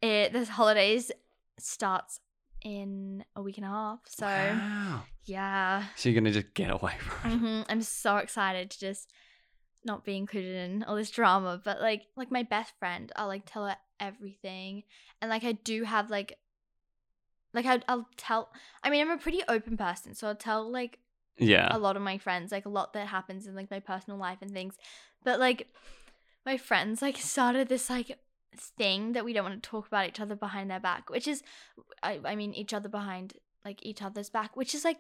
[0.03, 1.11] it the holidays
[1.59, 2.21] starts
[2.65, 5.05] in a week and a half so Wow.
[5.25, 7.37] yeah So you're gonna just get away from it.
[7.39, 9.13] hmm I'm so excited to just
[9.85, 11.61] not be included in all this drama.
[11.65, 14.85] But like, like my best friend, I'll like tell her everything,
[15.21, 16.39] and like I do have like,
[17.55, 18.51] like I, I'll tell.
[18.83, 20.99] I mean, I'm a pretty open person, so I'll tell like
[21.37, 21.69] Yeah.
[21.75, 24.39] a lot of my friends like a lot that happens in like my personal life
[24.41, 24.77] and things.
[25.25, 25.69] But like,
[26.47, 28.19] my friends like started this like
[28.57, 31.43] thing that we don't want to talk about each other behind their back, which is,
[32.03, 33.35] I, I mean, each other behind
[33.65, 34.99] like each other's back, which is like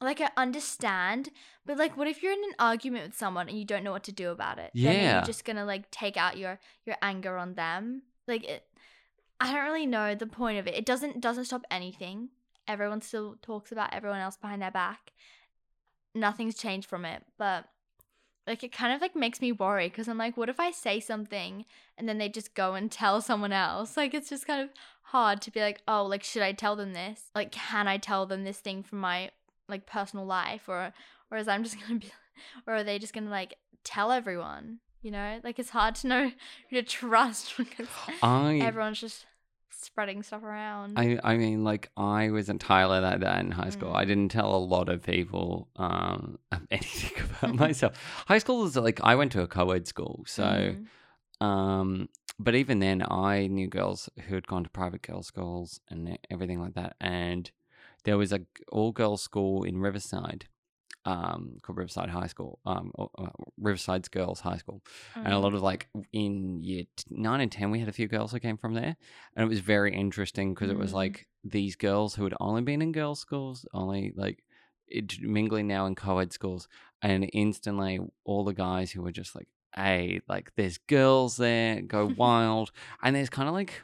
[0.00, 1.30] like I understand,
[1.66, 4.04] but like what if you're in an argument with someone and you don't know what
[4.04, 4.70] to do about it?
[4.74, 5.20] Then Yeah.
[5.20, 8.02] you just gonna like take out your your anger on them?
[8.28, 8.64] Like it
[9.40, 10.74] I don't really know the point of it.
[10.74, 12.28] It doesn't doesn't stop anything.
[12.68, 15.12] Everyone still talks about everyone else behind their back.
[16.14, 17.64] Nothing's changed from it, but
[18.48, 20.98] like it kind of like makes me worry because I'm like, what if I say
[20.98, 21.64] something
[21.96, 23.96] and then they just go and tell someone else?
[23.96, 24.70] Like it's just kind of
[25.02, 27.24] hard to be like, oh, like should I tell them this?
[27.34, 29.30] Like, can I tell them this thing from my
[29.68, 30.92] like personal life, or
[31.30, 32.10] or is I'm just gonna be,
[32.66, 34.78] or are they just gonna like tell everyone?
[35.02, 36.32] You know, like it's hard to know
[36.70, 37.88] who to trust because
[38.22, 39.26] I everyone's just
[39.70, 40.98] spreading stuff around.
[40.98, 43.92] I, I mean, like I was entirely like that in high school.
[43.94, 44.08] I Mm.
[44.08, 46.38] didn't tell a lot of people um,
[46.70, 47.94] anything about myself.
[48.26, 51.46] High school was like I went to a co-ed school, so Mhm.
[51.46, 56.18] um, but even then, I knew girls who had gone to private girls' schools and
[56.30, 56.96] everything like that.
[57.00, 57.50] And
[58.04, 60.46] there was a all girls school in Riverside,
[61.12, 64.82] um, called Riverside High School, um, or, uh, Riverside's Girls High School,
[65.14, 65.42] and a Mm.
[65.42, 68.40] lot of like in year t- nine and ten, we had a few girls who
[68.40, 68.96] came from there,
[69.34, 71.00] and it was very interesting because it was Mm.
[71.02, 74.44] like these girls who had only been in girls' schools, only like
[74.86, 76.68] it, mingling now in co-ed schools,
[77.02, 82.06] and instantly all the guys who were just like, "Hey, like there's girls there, go
[82.22, 82.70] wild,"
[83.02, 83.82] and there's kind of like,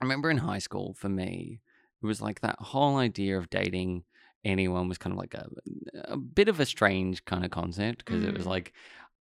[0.00, 1.60] I remember in high school for me,
[2.02, 4.04] it was like that whole idea of dating
[4.44, 5.48] anyone was kind of like a,
[6.04, 8.50] a bit of a strange kind of concept because it was Mm.
[8.50, 8.72] like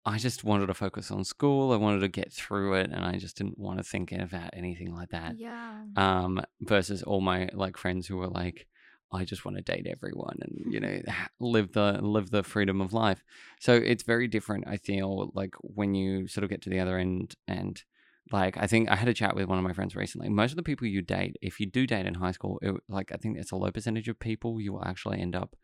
[0.03, 1.71] I just wanted to focus on school.
[1.71, 4.95] I wanted to get through it, and I just didn't want to think about anything
[4.95, 5.37] like that.
[5.37, 5.83] yeah.
[5.95, 8.65] Um, versus all my like friends who were like,
[9.11, 11.01] I just want to date everyone and you know
[11.39, 13.23] live the live the freedom of life.
[13.59, 14.63] So it's very different.
[14.67, 17.83] I feel like when you sort of get to the other end and
[18.31, 20.29] like I think I had a chat with one of my friends recently.
[20.29, 23.11] Most of the people you date, if you do date in high school, it, like
[23.11, 25.55] I think it's a low percentage of people you will actually end up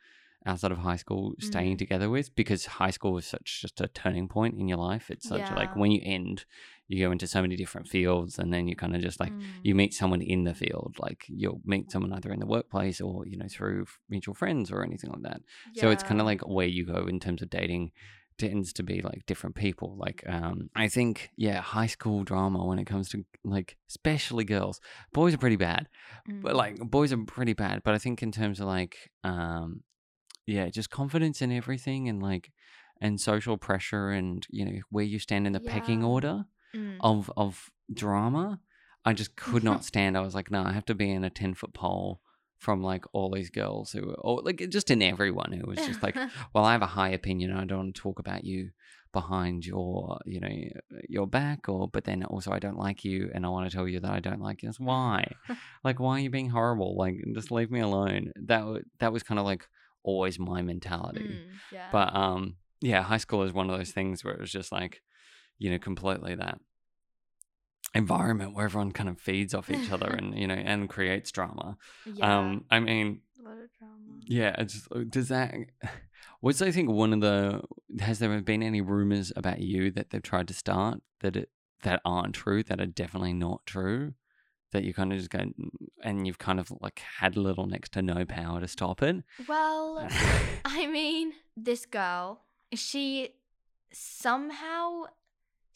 [0.45, 1.79] outside of high school staying Mm.
[1.79, 5.09] together with because high school is such just a turning point in your life.
[5.09, 6.45] It's such a, like when you end,
[6.87, 9.41] you go into so many different fields, and then you kind of just like Mm.
[9.63, 13.25] you meet someone in the field like you'll meet someone either in the workplace or
[13.27, 15.41] you know through mutual friends or anything like that
[15.73, 17.91] so it's kind of like where you go in terms of dating
[18.37, 22.77] tends to be like different people like um i think yeah high school drama when
[22.79, 24.79] it comes to like especially girls
[25.13, 25.87] boys are pretty bad
[26.43, 26.57] but Mm.
[26.57, 29.81] like boys are pretty bad but i think in terms of like um
[30.45, 32.51] yeah just confidence in everything and like
[33.01, 36.45] and social pressure and you know where you stand in the pecking order
[36.75, 36.97] Mm.
[36.99, 38.59] of of drama.
[39.05, 40.17] I just could not stand.
[40.17, 42.19] I was like, no, I have to be in a ten foot pole
[42.57, 46.01] from like all these girls who, were, or like just in everyone who was just
[46.01, 46.15] like,
[46.53, 47.51] well, I have a high opinion.
[47.51, 48.71] I don't want to talk about you
[49.13, 50.49] behind your, you know,
[51.07, 53.87] your back, or but then also I don't like you, and I want to tell
[53.87, 54.69] you that I don't like you.
[54.69, 55.35] It's why,
[55.83, 56.95] like, why are you being horrible?
[56.97, 58.31] Like, just leave me alone.
[58.35, 59.67] That that was kind of like
[60.03, 61.41] always my mentality.
[61.41, 61.89] Mm, yeah.
[61.91, 65.01] But um, yeah, high school is one of those things where it was just like,
[65.57, 66.59] you know, completely that
[67.97, 71.77] environment where everyone kind of feeds off each other and you know and creates drama.
[72.05, 72.37] yeah.
[72.37, 73.93] Um, I mean, a lot of drama.
[74.25, 75.53] yeah, it's does that.
[76.39, 77.61] What's I think one of the
[77.99, 81.49] has there been any rumors about you that they've tried to start that it
[81.83, 84.13] that aren't true that are definitely not true
[84.71, 85.39] that you kind of just go
[86.03, 89.23] and you've kind of like had little next to no power to stop it.
[89.47, 90.07] Well,
[90.65, 92.41] I mean, this girl,
[92.73, 93.29] she
[93.93, 95.05] somehow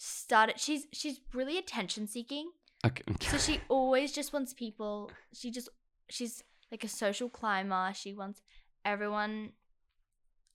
[0.04, 2.50] started she's she's really attention seeking.
[2.84, 3.04] okay.
[3.22, 5.70] So she always just wants people she just
[6.10, 7.92] she's like a social climber.
[7.94, 8.42] She wants
[8.84, 9.52] everyone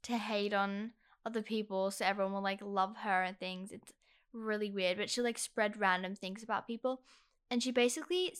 [0.02, 0.92] to hate on
[1.24, 3.70] other people so everyone will like love her and things.
[3.70, 3.92] It's
[4.32, 7.02] really weird, but she like spread random things about people.
[7.48, 8.34] And she basically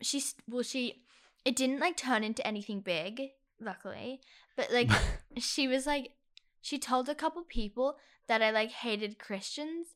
[0.00, 1.04] she well she
[1.44, 3.22] it didn't like turn into anything big,
[3.60, 4.20] luckily.
[4.56, 4.90] But like
[5.38, 6.14] she was like
[6.60, 9.86] she told a couple people that I like hated Christians.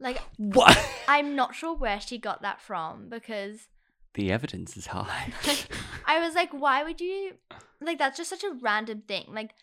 [0.00, 0.78] Like what?
[1.08, 3.68] I'm not sure where she got that from because
[4.14, 5.32] the evidence is high.
[6.06, 7.34] I was like, why would you
[7.80, 9.26] like that's just such a random thing.
[9.28, 9.54] Like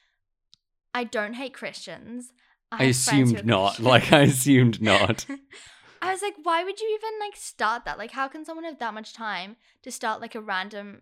[0.93, 2.33] I don't hate Christians.
[2.71, 3.75] I who assumed not.
[3.75, 3.85] Christian.
[3.85, 5.25] Like I assumed not.
[6.01, 7.97] I was like, why would you even like start that?
[7.97, 11.01] Like how can someone have that much time to start like a random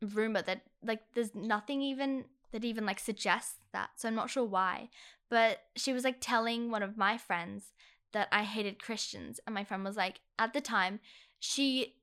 [0.00, 3.90] rumor that like there's nothing even that even like suggests that.
[3.96, 4.88] So I'm not sure why.
[5.30, 7.72] But she was like telling one of my friends
[8.14, 11.00] that I hated Christians and my friend was like at the time
[11.38, 11.94] she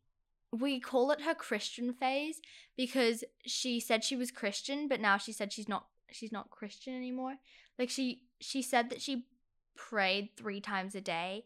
[0.51, 2.41] we call it her Christian phase
[2.77, 6.95] because she said she was Christian but now she said she's not she's not Christian
[6.95, 7.35] anymore.
[7.79, 9.25] Like she she said that she
[9.75, 11.45] prayed 3 times a day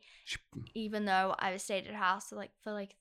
[0.73, 2.95] even though I was stayed at her house for like for like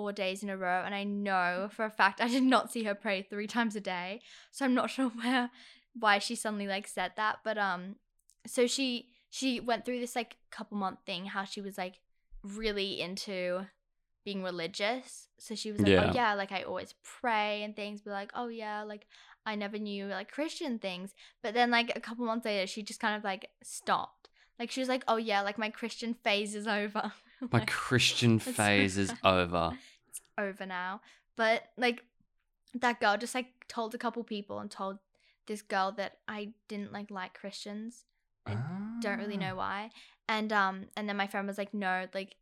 [0.00, 2.84] four days in a row, and I know for a fact I did not see
[2.84, 4.22] her pray three times a day.
[4.50, 5.50] So I'm not sure where
[5.98, 7.96] why she suddenly like said that, but um,
[8.46, 12.00] so she she went through this like couple month thing how she was like
[12.42, 13.66] really into
[14.24, 15.28] being religious.
[15.38, 16.10] So she was like, oh, Yeah.
[16.10, 19.06] oh yeah, like I always pray and things, but like oh yeah, like
[19.46, 21.14] I never knew like Christian things.
[21.42, 24.28] But then like a couple months later, she just kind of like stopped.
[24.58, 27.12] Like she was like, "Oh yeah, like my Christian phase is over.
[27.50, 29.72] My Christian phase is over.
[30.08, 31.00] it's over now."
[31.36, 32.02] But like
[32.74, 34.98] that girl just like told a couple people and told
[35.46, 38.04] this girl that I didn't like like Christians.
[38.46, 38.56] I
[39.00, 39.40] Don't really Ah.
[39.50, 39.90] know why.
[40.28, 42.36] And um and then my friend was like, "No, like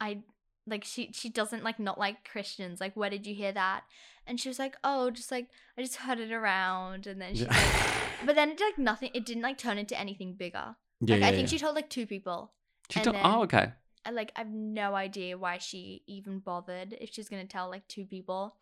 [0.00, 0.22] I
[0.66, 2.80] like she she doesn't like not like Christians.
[2.80, 3.84] Like, where did you hear that?
[4.26, 7.42] And she was like, oh, just like I just heard it around, and then she's
[7.42, 7.48] Yeah.
[7.52, 9.10] like, but then it like nothing.
[9.14, 10.76] It didn't like turn into anything bigger.
[11.00, 11.46] yeah, like yeah, I think yeah.
[11.46, 12.52] she told like two people.
[12.90, 13.72] She told- oh, okay.
[14.04, 18.04] I like I've no idea why she even bothered if she's gonna tell like two
[18.06, 18.56] people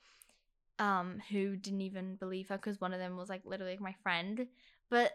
[0.79, 3.95] um who didn't even believe her because one of them was like literally like my
[4.03, 4.47] friend
[4.91, 5.13] but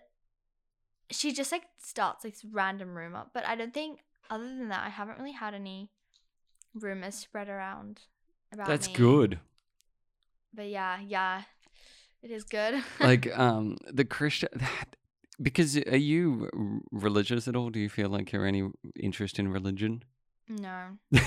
[1.11, 3.99] she just like starts like this random rumor but I don't think
[4.29, 5.89] other than that I haven't really had any
[6.73, 8.01] rumors spread around
[8.53, 8.93] about That's me.
[8.93, 9.39] good.
[10.53, 11.43] but yeah yeah
[12.21, 14.49] it is good like um the christian
[15.41, 16.49] because are you
[16.91, 18.63] religious at all do you feel like you're any
[18.99, 20.03] interest in religion
[20.47, 20.97] no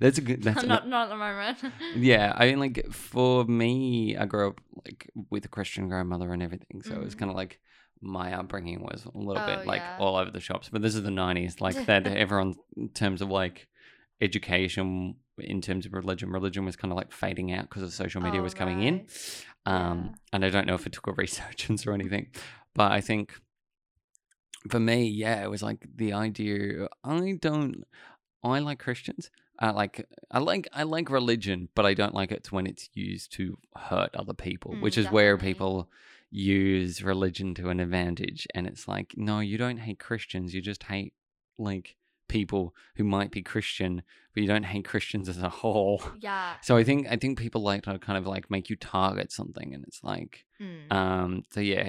[0.00, 1.58] that's a good that's I'm a- not not at the moment
[1.96, 6.42] yeah i mean like for me i grew up like with a christian grandmother and
[6.42, 7.18] everything so it was Mhm.
[7.18, 7.60] kind of like
[8.02, 9.96] my upbringing was a little Oh, bit like yeah.
[9.98, 13.28] all over the shops but this is the 90s like that everyone in terms of
[13.28, 13.68] like
[14.20, 18.20] education in terms of religion religion was kind of like fading out because of social
[18.22, 19.06] media Oh, was coming in
[19.66, 20.14] um, Yeah.
[20.32, 22.28] and I don't know if it took a resurgence or anything,
[22.74, 23.34] but I think
[24.70, 26.86] for me, yeah, it was like the idea.
[27.02, 27.84] I don't.
[28.44, 29.30] I like Christians.
[29.58, 30.06] I like.
[30.30, 30.68] I like.
[30.74, 34.72] I like religion, but I don't like it when it's used to hurt other people,
[34.74, 35.88] Mm, which is where people
[36.30, 38.46] use religion to an advantage.
[38.54, 40.54] And it's like, no, you don't hate Christians.
[40.54, 41.12] You just hate
[41.58, 41.96] like
[42.28, 44.02] people who might be Christian,
[44.32, 46.00] but you don't hate Christians as a whole.
[46.20, 49.32] yeah So I think I think people like to kind of like make you target
[49.32, 50.92] something, and it's like, Mm.
[50.92, 51.80] um, so yeah,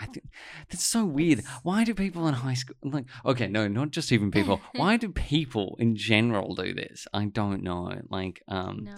[0.00, 0.24] I think
[0.70, 1.42] that's so weird.
[1.62, 3.04] Why do people in high school like?
[3.24, 4.60] Okay, no, not just even people.
[4.74, 7.06] Why do people in general do this?
[7.12, 7.92] I don't know.
[8.08, 8.88] Like, um,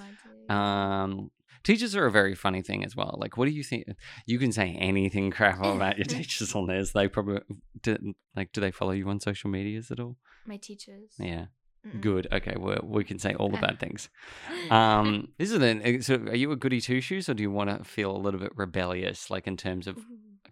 [0.48, 1.30] no um,
[1.66, 3.14] teachers are a very funny thing as well.
[3.20, 3.84] Like, what do you think?
[4.24, 6.92] You can say anything crap about your teachers on this.
[6.92, 7.40] They probably
[7.82, 7.96] do,
[8.34, 8.52] like.
[8.52, 10.16] Do they follow you on social medias at all?
[10.48, 11.46] my teachers Yeah,
[11.84, 12.00] Mm-mm.
[12.00, 12.28] good.
[12.32, 14.08] Okay, we we can say all the bad things.
[14.70, 16.02] Um, this is then.
[16.02, 18.40] So, are you a goody two shoes, or do you want to feel a little
[18.40, 19.96] bit rebellious, like in terms of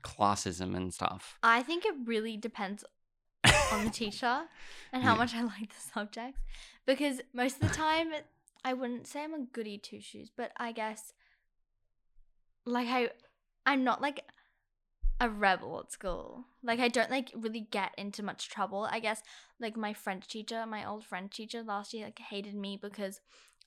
[0.02, 1.38] classism and stuff?
[1.42, 2.84] I think it really depends
[3.72, 4.42] on the teacher
[4.92, 5.18] and how Yeah.
[5.18, 6.40] much I like the subjects.
[6.86, 8.08] Because most of the time,
[8.64, 11.12] I wouldn't say I'm a goody two shoes, but I guess,
[12.64, 13.10] like I,
[13.66, 14.24] I'm not like
[15.20, 16.44] a rebel at school.
[16.62, 18.88] Like I don't like really get into much trouble.
[18.90, 19.22] I guess
[19.60, 23.20] like my French teacher, my old French teacher last year, like hated me because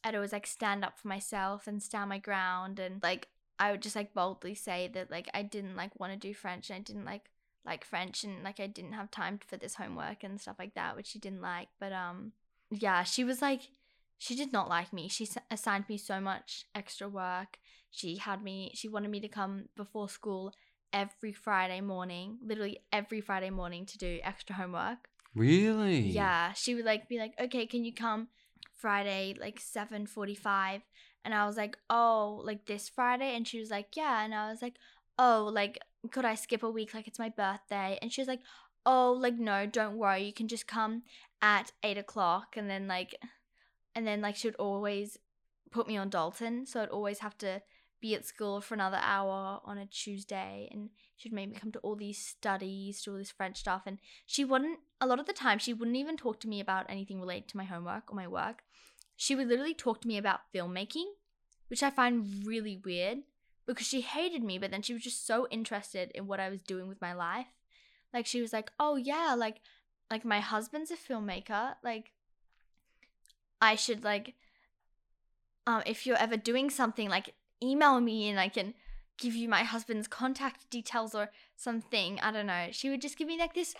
[0.03, 3.29] I'd always like stand up for myself and stand my ground and like
[3.59, 6.69] I would just like boldly say that like I didn't like want to do French
[6.69, 7.29] and I didn't like
[7.65, 10.95] like French and like I didn't have time for this homework and stuff like that,
[10.95, 11.69] which she didn't like.
[11.79, 12.33] But um,
[12.71, 13.69] yeah, she was like,
[14.18, 15.07] she did not like me.
[15.07, 17.59] She assigned me so much extra work.
[17.91, 18.72] She had me.
[18.74, 20.53] She wanted me to come before school
[20.93, 25.09] every Friday morning, literally every Friday morning to do extra homework.
[25.36, 26.01] Really?
[26.01, 28.30] Yeah, she would like be like, "Okay, can you come
[28.74, 30.82] Friday like 7:45?"
[31.24, 34.49] And I was like, "Oh, like this Friday?" And she was like, "Yeah." And I
[34.49, 34.78] was like,
[35.20, 35.80] "Oh, like
[36.11, 38.41] could I skip a week like it's my birthday?" And she was like,
[38.86, 40.24] "Oh, like no, don't worry.
[40.24, 41.03] You can just come
[41.41, 43.15] at 8 o'clock." And then like
[43.97, 45.17] and then like she would always
[45.71, 47.63] put me on Dalton, so I'd always have to
[47.99, 51.79] be at school for another hour on a Tuesday and she'd make me come to
[51.79, 55.33] all these studies, to all this French stuff and she wouldn't a lot of the
[55.33, 58.27] time she wouldn't even talk to me about anything related to my homework or my
[58.27, 58.61] work.
[59.15, 61.07] She would literally talk to me about filmmaking,
[61.67, 63.23] which I find really weird
[63.65, 66.61] because she hated me, but then she was just so interested in what I was
[66.61, 67.47] doing with my life.
[68.13, 69.57] Like she was like, "Oh yeah, like
[70.11, 71.75] like my husband's a filmmaker.
[71.83, 72.11] Like
[73.62, 74.36] I should like
[75.66, 78.74] um if you're ever doing something like email me and I can
[79.18, 82.20] give you my husband's contact details or something.
[82.20, 82.68] I don't know.
[82.72, 83.74] She would just give me like this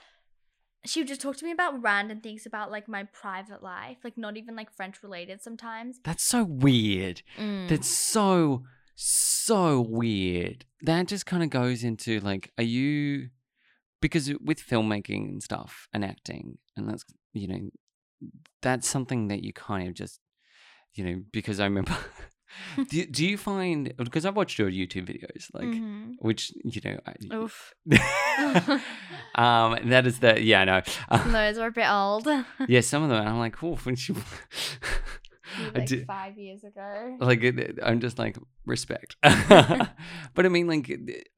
[0.86, 4.18] she would just talk to me about random things about like my private life, like
[4.18, 6.00] not even like French related sometimes.
[6.04, 7.22] That's so weird.
[7.38, 7.68] Mm.
[7.68, 8.64] That's so
[8.96, 10.66] so weird.
[10.82, 13.30] That just kind of goes into like, are you
[14.02, 17.04] because with filmmaking and stuff and acting, and that's
[17.34, 17.70] you know,
[18.62, 20.20] that's something that you kind of just
[20.96, 21.96] you know because I remember.
[22.90, 26.14] do, do you find because I've watched your YouTube videos like Mhm.
[26.20, 27.74] which you know I, Oof.
[29.36, 32.28] um that is the yeah I know Uh, Those are a bit old.
[32.68, 34.14] yeah some of them I'm like oh when she.
[35.74, 37.18] Like did- five years ago.
[37.20, 37.42] like
[37.82, 39.16] I'm just like respect.
[39.22, 40.90] but I mean, like,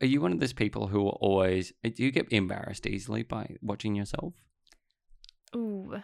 [0.02, 3.56] are you one of those people who are always do you get embarrassed easily by
[3.62, 4.34] watching yourself?
[5.56, 6.02] Ooh,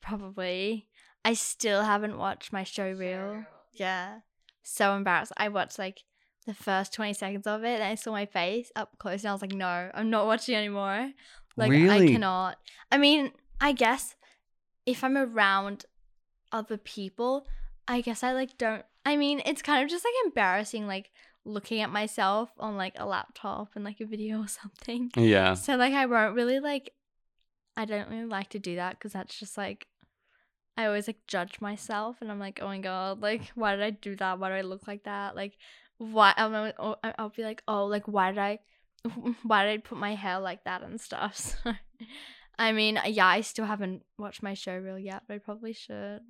[0.00, 0.86] probably.
[1.24, 3.44] I still haven't watched my show reel.
[3.74, 4.20] Yeah,
[4.62, 5.32] so embarrassed.
[5.36, 6.04] I watched like
[6.46, 9.32] the first twenty seconds of it, and I saw my face up close, and I
[9.32, 11.12] was like, "No, I'm not watching anymore."
[11.56, 12.56] Like I cannot.
[12.90, 14.16] I mean, I guess
[14.86, 15.84] if I'm around
[16.52, 17.46] other people,
[17.86, 18.84] I guess I like don't.
[19.04, 21.10] I mean, it's kind of just like embarrassing, like
[21.44, 25.10] looking at myself on like a laptop and like a video or something.
[25.16, 25.54] Yeah.
[25.54, 26.92] So like I won't really like.
[27.76, 29.86] I don't really like to do that because that's just like.
[30.76, 33.90] I always like judge myself and I'm like, oh my god, like why did I
[33.90, 34.38] do that?
[34.38, 35.36] Why do I look like that?
[35.36, 35.58] Like,
[35.98, 36.32] why?
[36.36, 38.58] I'm, oh, I'll be like, oh, like why did I,
[39.42, 41.54] why did I put my hair like that and stuff?
[41.64, 41.72] So,
[42.58, 46.20] I mean, yeah, I still haven't watched my show reel yet, but I probably should.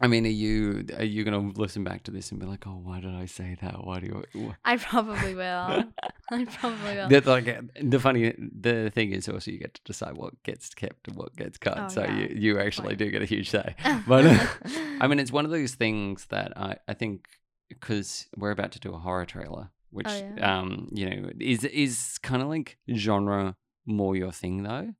[0.00, 2.80] I mean, are you are you gonna listen back to this and be like, oh,
[2.82, 3.84] why did I say that?
[3.84, 4.48] Why do you?
[4.48, 5.84] wh-" I probably will.
[6.30, 7.08] I probably will.
[7.08, 7.46] That's like
[7.82, 11.34] the funny the thing is also you get to decide what gets kept and what
[11.36, 11.78] gets cut.
[11.78, 12.18] Oh, so yeah.
[12.18, 12.98] you you actually Fine.
[12.98, 13.74] do get a huge say.
[14.06, 14.46] But uh,
[15.00, 17.26] I mean, it's one of those things that I I think
[17.68, 20.58] because we're about to do a horror trailer, which Oh, yeah.
[20.58, 24.92] um you know is is kind of like genre more your thing though.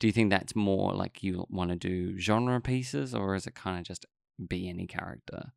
[0.00, 3.54] Do you think that's more like you want to do genre pieces, or is it
[3.54, 4.06] kind of just
[4.48, 5.52] be any character?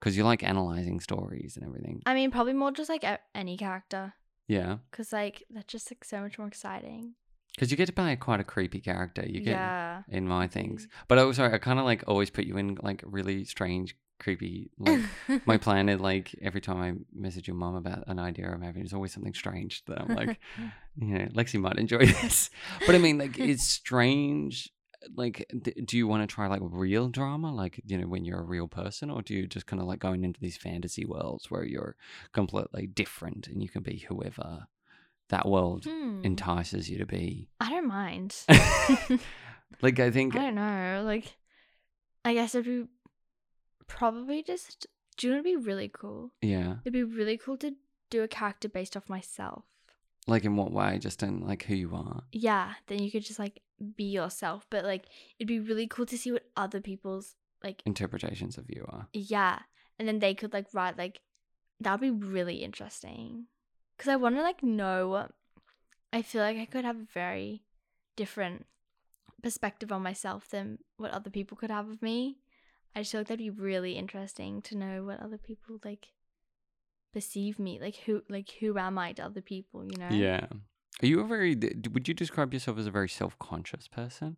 [0.00, 2.02] Because you like analyzing stories and everything.
[2.06, 4.12] I mean, probably more just like a- any character,
[4.46, 7.14] Yeah, because like that's just like so much more exciting.
[7.54, 9.24] because you get to play quite a creepy character.
[9.26, 10.02] You get yeah.
[10.08, 10.86] in my things.
[11.08, 14.70] But oh, sorry, I kind of like always put you in like really strange, creepy.
[14.78, 15.00] Like
[15.46, 18.82] my plan is like every time I message your mom about an idea I'm having,
[18.82, 20.38] there's always something strange that I'm like,
[21.00, 22.50] you know, Lexi might enjoy this.
[22.84, 24.70] But I mean, like, it's strange.
[25.14, 25.46] Like,
[25.84, 28.68] do you want to try like real drama, like you know, when you're a real
[28.68, 31.96] person, or do you just kind of like going into these fantasy worlds where you're
[32.32, 34.66] completely different and you can be whoever
[35.28, 36.20] that world Hmm.
[36.24, 37.48] entices you to be?
[37.60, 38.34] I don't mind.
[39.82, 41.02] like, I think I don't know.
[41.04, 41.36] Like,
[42.24, 42.88] I guess it'd be
[43.86, 44.86] probably just.
[45.16, 46.32] Do you know what'd be really cool?
[46.42, 46.76] yeah.
[46.84, 47.72] It'd be really cool to
[48.10, 49.64] do a character based off myself.
[50.26, 50.98] Like in what way?
[50.98, 52.24] Just in like who you are.
[52.32, 53.62] Yeah, then you could just like
[53.96, 54.66] be yourself.
[54.70, 55.06] But like,
[55.38, 57.82] it'd be really cool to see what other people's like.
[57.86, 59.08] Interpretations of you are.
[59.12, 59.60] Yeah,
[59.98, 61.20] and then they could like write like.
[61.78, 63.46] That'd be really interesting.
[63.98, 65.28] Cause I want to like know.
[66.12, 67.62] I feel like I could have a very
[68.16, 68.66] different
[69.42, 72.38] perspective on myself than what other people could have of me.
[72.94, 76.08] I just feel like that'd be really interesting to know what other people like
[77.12, 80.46] perceive me like who like who am I to other people you know Yeah.
[81.02, 81.54] Are you a very?
[81.92, 84.36] Would you describe yourself as a very self-conscious person?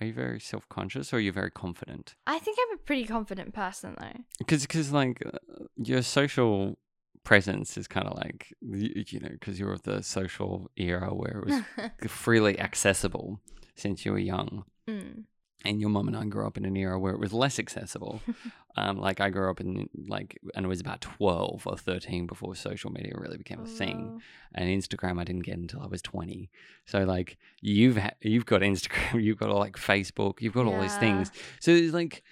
[0.00, 2.16] Are you very self-conscious, or are you very confident?
[2.26, 5.38] I think I'm a pretty confident person though Because, because like uh,
[5.76, 6.78] your social
[7.24, 11.38] presence is kind of like you, you know, because you're of the social era where
[11.38, 13.40] it was freely accessible
[13.76, 14.64] since you were young.
[14.88, 15.24] mm.
[15.64, 18.20] And your mum and I grew up in an era where it was less accessible.
[18.76, 22.54] um, like I grew up in like, and it was about twelve or thirteen before
[22.54, 24.14] social media really became a thing.
[24.16, 24.20] Oh.
[24.54, 26.50] And Instagram I didn't get until I was twenty.
[26.86, 30.96] So like you've ha- you've got Instagram, you've got like Facebook, you've got all these
[30.96, 31.30] things.
[31.60, 32.22] So it's like,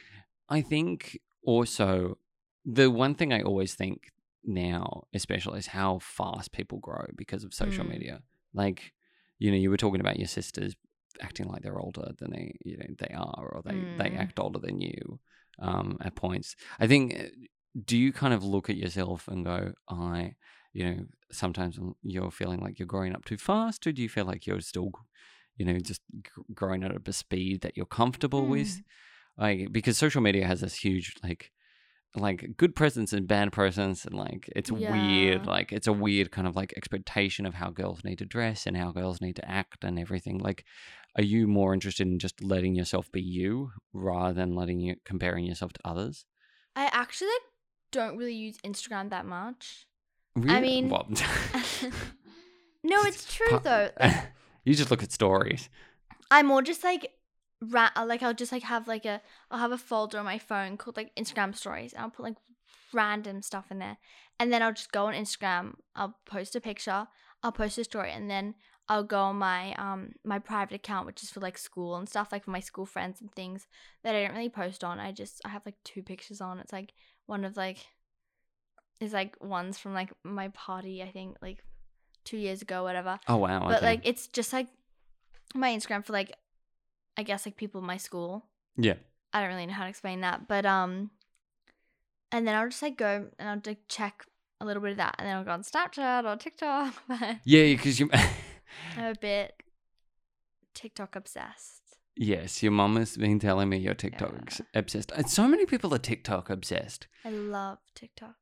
[0.49, 2.19] I think also
[2.65, 4.13] the one thing I always think
[4.45, 7.91] now, especially, is how fast people grow because of social Mm.
[7.91, 8.23] media.
[8.55, 8.93] Like,
[9.39, 10.75] you know, you were talking about your sisters
[11.21, 14.21] acting like they're older than they, you know, they are, or they they Mm.
[14.21, 15.21] act older than you
[15.59, 16.57] um, at points.
[16.79, 17.15] I think.
[17.15, 17.29] uh,
[17.87, 19.59] Do you kind of look at yourself and go,
[19.89, 20.35] I,
[20.73, 20.99] you know,
[21.31, 24.61] sometimes you're feeling like you're growing up too fast, or do you feel like you're
[24.73, 24.91] still,
[25.57, 26.03] you know, just
[26.61, 28.73] growing at a speed that you're comfortable with?
[29.39, 31.53] Like, because social media has this huge, like,
[32.17, 36.49] like good presence and bad presence and like it's weird like it's a weird kind
[36.49, 39.85] of like expectation of how girls need to dress and how girls need to act
[39.85, 40.65] and everything like
[41.17, 45.45] are you more interested in just letting yourself be you rather than letting you comparing
[45.45, 46.25] yourself to others?
[46.77, 47.29] I actually
[47.93, 49.87] don't really use Instagram that much.
[50.37, 50.61] Really?
[50.61, 51.09] mean- Well,
[52.83, 54.29] no it's true though like,
[54.65, 55.69] you just look at stories.
[56.31, 57.11] I'm more just like
[57.61, 60.39] ra- uh, like I'll just like have like a I'll have a folder on my
[60.39, 62.37] phone called like Instagram stories and I'll put like
[62.93, 63.99] random stuff in there.
[64.39, 67.09] And then I'll just go on Instagram I'll post a picture
[67.43, 68.55] I'll post a story and then
[68.91, 72.33] I'll go on my um my private account which is for like school and stuff
[72.33, 73.67] like for my school friends and things
[74.03, 76.73] that I don't really post on I just I have like two pictures on it's
[76.73, 76.93] like
[77.27, 77.79] one of like
[79.01, 81.65] is like ones from like my party I think like
[82.25, 83.87] two years ago whatever oh wow but okay.
[83.87, 84.67] like it's just like
[85.55, 86.37] my Instagram for like
[87.17, 88.47] I guess like people in my school.
[88.77, 88.95] yeah
[89.33, 91.11] I don't really know how to explain that, but um,
[92.33, 94.25] and then I'll just like go and I'll like check
[94.61, 96.95] a little bit of that, and then I'll go on Snapchat or TikTok.
[97.45, 98.11] Yeah because you
[98.97, 99.63] I'm a bit
[100.75, 101.83] TikTok obsessed.
[102.17, 104.67] yes your mom has been telling me you're tiktok Yeah.
[104.75, 108.37] obsessed and so many people are tiktok obsessed I love TikTok.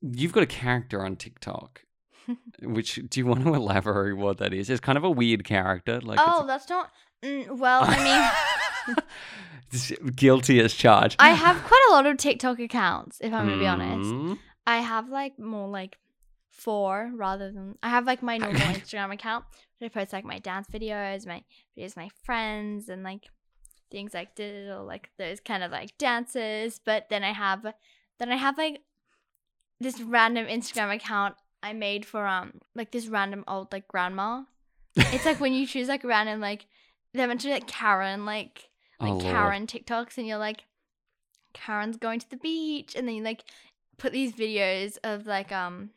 [0.00, 1.82] you've got a character on TikTok.
[2.62, 4.68] Which do you want to elaborate what that is?
[4.68, 6.00] It's kind of a weird character.
[6.00, 6.90] Like oh, that's not.
[7.22, 8.96] Mm, well, I mean,
[10.16, 11.16] Guilty as charged.
[11.18, 14.10] I have quite a lot of TikTok accounts, if I'm gonna be honest.
[14.10, 14.38] Mm.
[14.66, 15.98] I have like more like
[16.56, 19.44] four rather than I have like my normal Instagram account.
[19.78, 21.42] Where I post like my dance videos, my
[21.76, 23.24] videos, of my friends, and like
[23.90, 26.80] things like digital, like those kind of like dances.
[26.84, 27.66] But then I have,
[28.18, 28.80] then I have like
[29.80, 34.42] this random Instagram account I made for um like this random old like grandma.
[34.96, 36.66] It's like when you choose like random like
[37.12, 39.22] they're meant to be like Karen like like Oh, Lord.
[39.24, 40.64] Karen TikToks and you're like
[41.52, 43.44] Karen's going to the beach and then you like
[43.98, 45.90] put these videos of like um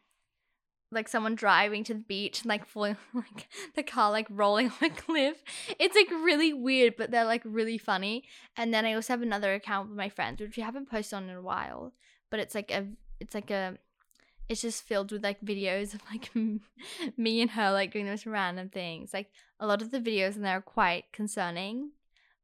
[0.91, 4.89] like someone driving to the beach and like falling like the car like rolling on
[4.89, 5.43] a cliff.
[5.79, 8.23] It's like really weird, but they're like really funny.
[8.57, 11.29] And then I also have another account with my friends, which we haven't posted on
[11.29, 11.93] in a while.
[12.29, 12.87] But it's like a
[13.19, 13.77] it's like a
[14.47, 16.31] it's just filled with like videos of like
[17.17, 19.13] me and her like doing those random things.
[19.13, 21.91] Like a lot of the videos in there are quite concerning.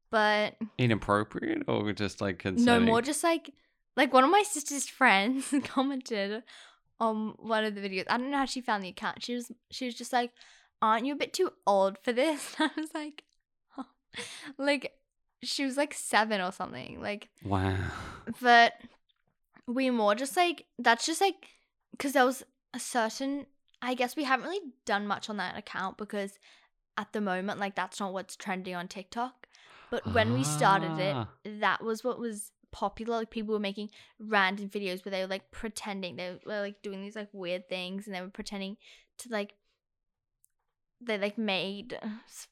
[0.08, 2.64] But Inappropriate or just like concerning.
[2.64, 3.50] no more just like
[3.96, 6.44] like one of my sister's friends commented
[7.00, 8.04] on one of the videos.
[8.08, 9.22] I don't know how she found the account.
[9.22, 10.32] She was she was just like,
[10.80, 13.24] "Aren't you a bit too old for this?" And I was like,
[13.78, 13.84] oh.
[14.58, 14.92] like
[15.42, 17.00] she was like 7 or something.
[17.00, 17.76] Like Wow.
[18.40, 18.72] but
[19.66, 21.48] we more just like that's just like
[21.98, 22.42] cuz there was
[22.72, 23.46] a certain
[23.82, 26.38] I guess we haven't really done much on that account because
[26.96, 29.46] at the moment like that's not what's trending on TikTok.
[29.90, 31.28] But when we started it, Ah.
[31.44, 33.16] that was what was popular.
[33.16, 37.00] Like people were making random videos where they were like pretending they were like doing
[37.00, 38.76] these like weird things and they were pretending
[39.18, 39.54] to like
[41.00, 41.98] they like made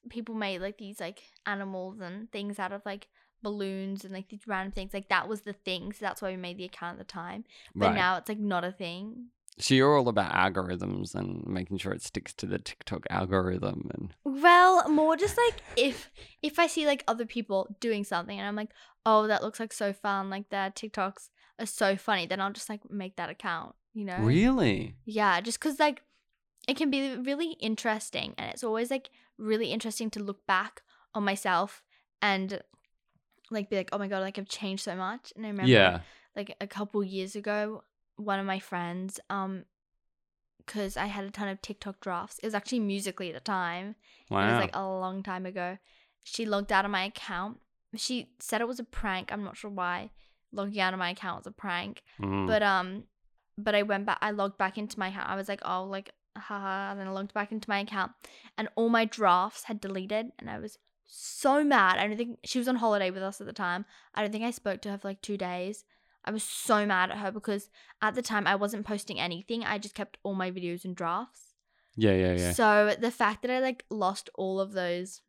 [0.09, 3.09] people made like these like animals and things out of like
[3.43, 4.95] balloons and like these random things.
[4.95, 5.93] Like that was the thing.
[5.93, 7.45] So that's why we made the account at the time.
[7.75, 7.95] But Right.
[7.95, 9.27] now it's like not a thing.
[9.59, 14.15] So you're all about algorithms and making sure it sticks to the TikTok algorithm and
[14.25, 16.11] Well, more just like if
[16.43, 18.71] if I see like other people doing something and I'm like,
[19.07, 21.29] oh, that looks like so fun, like their TikToks
[21.59, 24.19] are so funny, then I'll just like make that account, you know?
[24.21, 24.97] really?
[25.05, 26.03] Yeah, just because like
[26.67, 30.83] it can be really interesting and it's always like really interesting to look back
[31.15, 31.83] on myself
[32.23, 32.61] and
[33.51, 35.33] like be like, oh my god, like I've changed so much.
[35.37, 36.01] And I remember Yeah.
[36.35, 37.85] like a couple years ago,
[38.17, 39.65] one of my friends, um,
[40.65, 42.39] because I had a ton of TikTok drafts.
[42.39, 43.97] It was actually Musical.ly at the time.
[44.31, 44.43] Wow.
[44.43, 45.79] It was like a long time ago.
[46.23, 47.59] She logged out of my account.
[47.97, 49.31] She said it was a prank.
[49.31, 50.11] I'm not sure why.
[50.53, 52.03] Logging out of my account was a prank.
[52.21, 52.47] Mm.
[52.47, 53.05] But um
[53.59, 55.29] but I went back I logged back into my account.
[55.29, 58.13] I was like, oh like haha and then I logged back into my account
[58.59, 61.99] and all my drafts had deleted and I was so mad.
[61.99, 63.85] I don't think she was on holiday with us at the time.
[64.15, 65.85] I don't think I spoke to her for like two days.
[66.25, 67.69] I was so mad at her because
[68.01, 69.65] at the time I wasn't posting anything.
[69.65, 71.55] I just kept all my videos in drafts.
[71.97, 72.53] yeah, yeah, yeah.
[72.53, 75.21] So the fact that I like lost all of those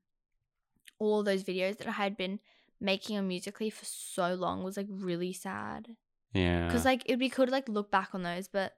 [0.97, 2.39] all of those videos that I had been
[2.79, 5.95] making on Musical.ly for so long was like really sad.
[6.33, 6.71] yeah.
[6.71, 8.73] Cuz like it'd be cool to like look back on those, but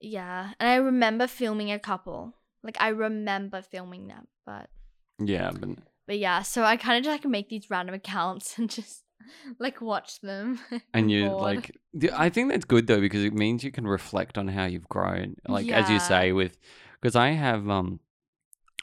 [0.00, 0.54] yeah.
[0.58, 2.34] And I remember filming a couple.
[2.62, 4.70] Like I remember filming them, but
[5.18, 5.70] yeah, but
[6.06, 9.04] but yeah, so I kind of just like make these random accounts and just
[9.58, 10.58] like watch them.
[10.94, 11.42] and you bored.
[11.42, 11.76] like
[12.12, 15.36] I think that's good though because it means you can reflect on how you've grown.
[15.46, 16.58] Like as you say with
[17.00, 18.00] because I have um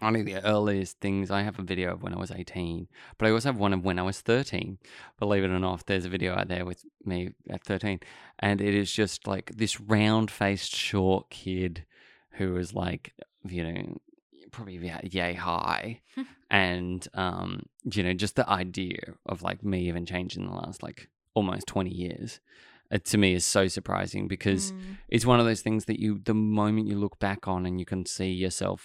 [0.01, 3.31] only the earliest things I have a video of when I was 18, but I
[3.31, 4.77] also have one of when I was 13.
[5.17, 7.99] Believe it or not, there's a video out there with me at 13
[8.38, 11.83] and it is just like this round-faced short kid
[12.31, 13.13] who is like,
[13.43, 13.97] you know,
[14.58, 16.01] probably yeah, yay high
[16.66, 17.49] and um
[17.93, 18.99] you know just the idea
[19.32, 20.99] of like me even changing in the last like
[21.36, 22.39] almost 20 years
[22.89, 24.95] it, to me is so surprising because Mm.
[25.10, 27.86] it's one of those things that you the moment you look back on and you
[27.86, 28.80] can see yourself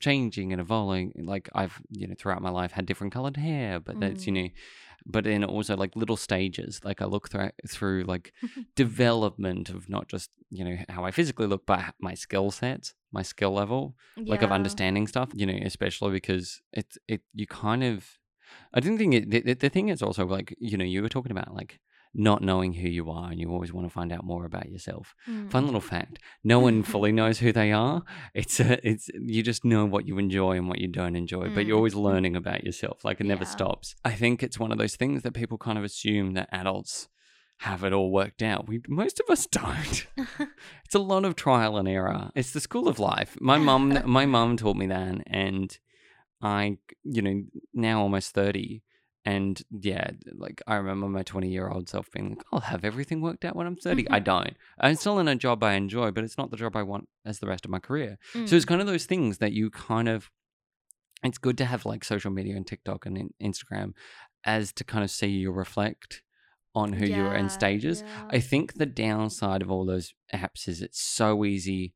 [0.00, 3.94] changing and evolving like i've you know throughout my life had different colored hair but
[4.00, 4.48] that's you know
[5.06, 8.32] but then also like little stages like i look through through like
[8.76, 13.22] development of not just you know how i physically look but my skill sets my
[13.22, 13.94] skill level
[14.32, 18.18] like of understanding stuff you know especially because it's it you kind of
[18.74, 21.32] i didn't think it the- the thing is also like you know you were talking
[21.32, 21.80] about like
[22.14, 25.14] not knowing who you are and you always want to find out more about yourself.
[25.28, 25.50] Mm.
[25.50, 28.02] fun little fact no one fully knows who they are.
[28.34, 31.64] It's a, it's you just know what you enjoy and what you don't enjoy but
[31.66, 31.82] you're Mm.
[31.82, 33.50] always learning about yourself like it never Yeah.
[33.56, 33.94] stops.
[34.04, 37.08] I think it's one of those things that people kind of assume that adults
[37.58, 38.66] have it all worked out.
[38.68, 40.06] We most of us don't.
[40.84, 42.30] It's a lot of trial and error.
[42.34, 43.38] It's the school of life.
[43.40, 45.78] My mum my mum taught me that and
[46.42, 47.42] i you know
[47.72, 48.82] now almost 30
[49.24, 53.20] and yeah like i remember my 20 year old self being like i'll have everything
[53.20, 56.24] worked out when i'm 30 i don't i'm still in a job i enjoy but
[56.24, 58.52] it's not the job i want as the rest of my career so Mm.
[58.52, 60.30] it's kind of those things that you kind of
[61.22, 63.92] it's good to have like social media and tiktok and instagram
[64.44, 66.22] as to kind of see you reflect
[66.74, 68.02] on who you are in stages.
[68.04, 68.28] yeah.
[68.30, 71.92] I think the downside of all those apps is it's so easy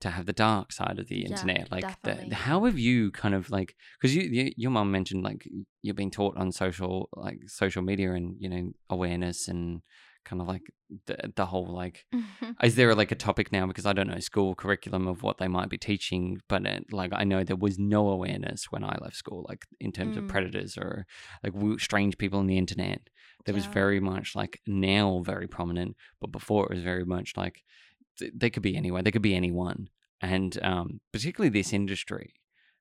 [0.00, 1.70] to have the dark side of the Yeah, internet.
[1.70, 5.46] Like, the, how have you kind of like because you, you your mum mentioned like
[5.82, 9.82] you're being taught on social like social media and you know awareness and
[10.24, 10.62] kind of like
[11.06, 12.04] the the whole like
[12.62, 15.48] is there like a topic now because I don't know school curriculum of what they
[15.48, 19.16] might be teaching, but it, like I know there was no awareness when I left
[19.16, 20.28] school, like in terms of Mm.
[20.28, 21.06] predators or
[21.42, 23.00] like strange people on the internet.
[23.44, 27.62] There was very much like now very prominent, but before it was very much like
[28.34, 29.88] they could be anywhere, they could be anyone,
[30.20, 32.34] and um, particularly this industry.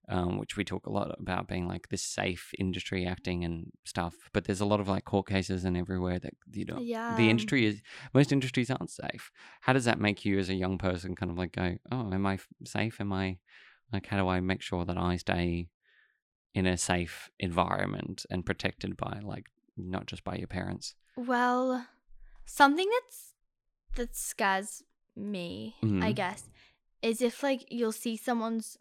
[0.10, 4.16] Um, which we talk a lot about being like this safe industry acting and stuff,
[4.32, 7.14] but there's a lot of like court cases and everywhere that you know yeah.
[7.18, 7.82] the industry is
[8.14, 11.38] most industries aren't safe how does that make you as a young person kind of
[11.38, 13.38] like go oh am I safe am i
[13.92, 15.68] like how do i make sure that i stay
[16.54, 21.88] in a safe environment and protected by like not just by your parents Well,
[22.46, 23.34] something that's
[23.96, 24.84] that scares
[25.18, 26.16] me, I Mhm.
[26.16, 26.50] guess,
[27.02, 28.78] is if like you'll see someone's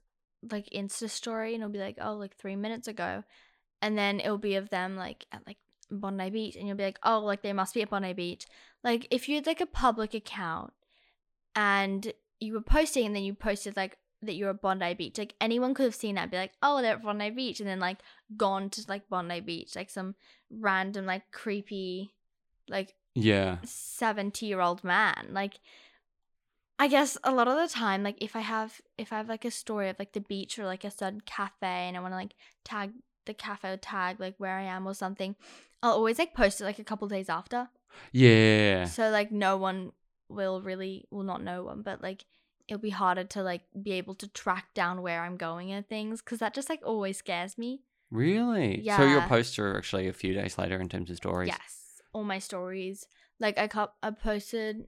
[0.50, 3.24] like Insta story and it'll be like, oh, like three minutes ago,
[3.82, 5.58] and then it'll be of them like at like
[5.90, 8.46] Bondi Beach, and you'll be like, oh, like they must be at Bondi Beach.
[8.84, 10.72] Like if you had like a public account
[11.54, 15.34] and you were posting, and then you posted like that you're at Bondi Beach, like
[15.40, 17.80] anyone could have seen that, and be like, oh, they're at Bondi Beach, and then
[17.80, 17.98] like
[18.36, 20.14] gone to like Bondi Beach, like some
[20.50, 22.12] random like creepy
[22.68, 25.58] like yeah 70 year old man like
[26.78, 29.44] i guess a lot of the time like if i have if i have like
[29.44, 32.16] a story of like the beach or like a certain cafe and i want to
[32.16, 32.92] like tag
[33.26, 35.34] the cafe or tag like where i am or something
[35.82, 37.68] i'll always like post it like a couple days after.
[38.12, 39.92] Yeah so like no one
[40.28, 42.24] will really will not know one but like
[42.68, 46.20] it'll be harder to like be able to track down where i'm going and things
[46.20, 47.80] because that just like always scares me.
[48.10, 48.80] Really?
[48.82, 48.98] Yeah.
[48.98, 51.48] so your posts are actually a few days later in terms of stories?
[51.48, 53.06] Yes, all my stories.
[53.40, 53.68] Like I
[54.02, 54.86] I posted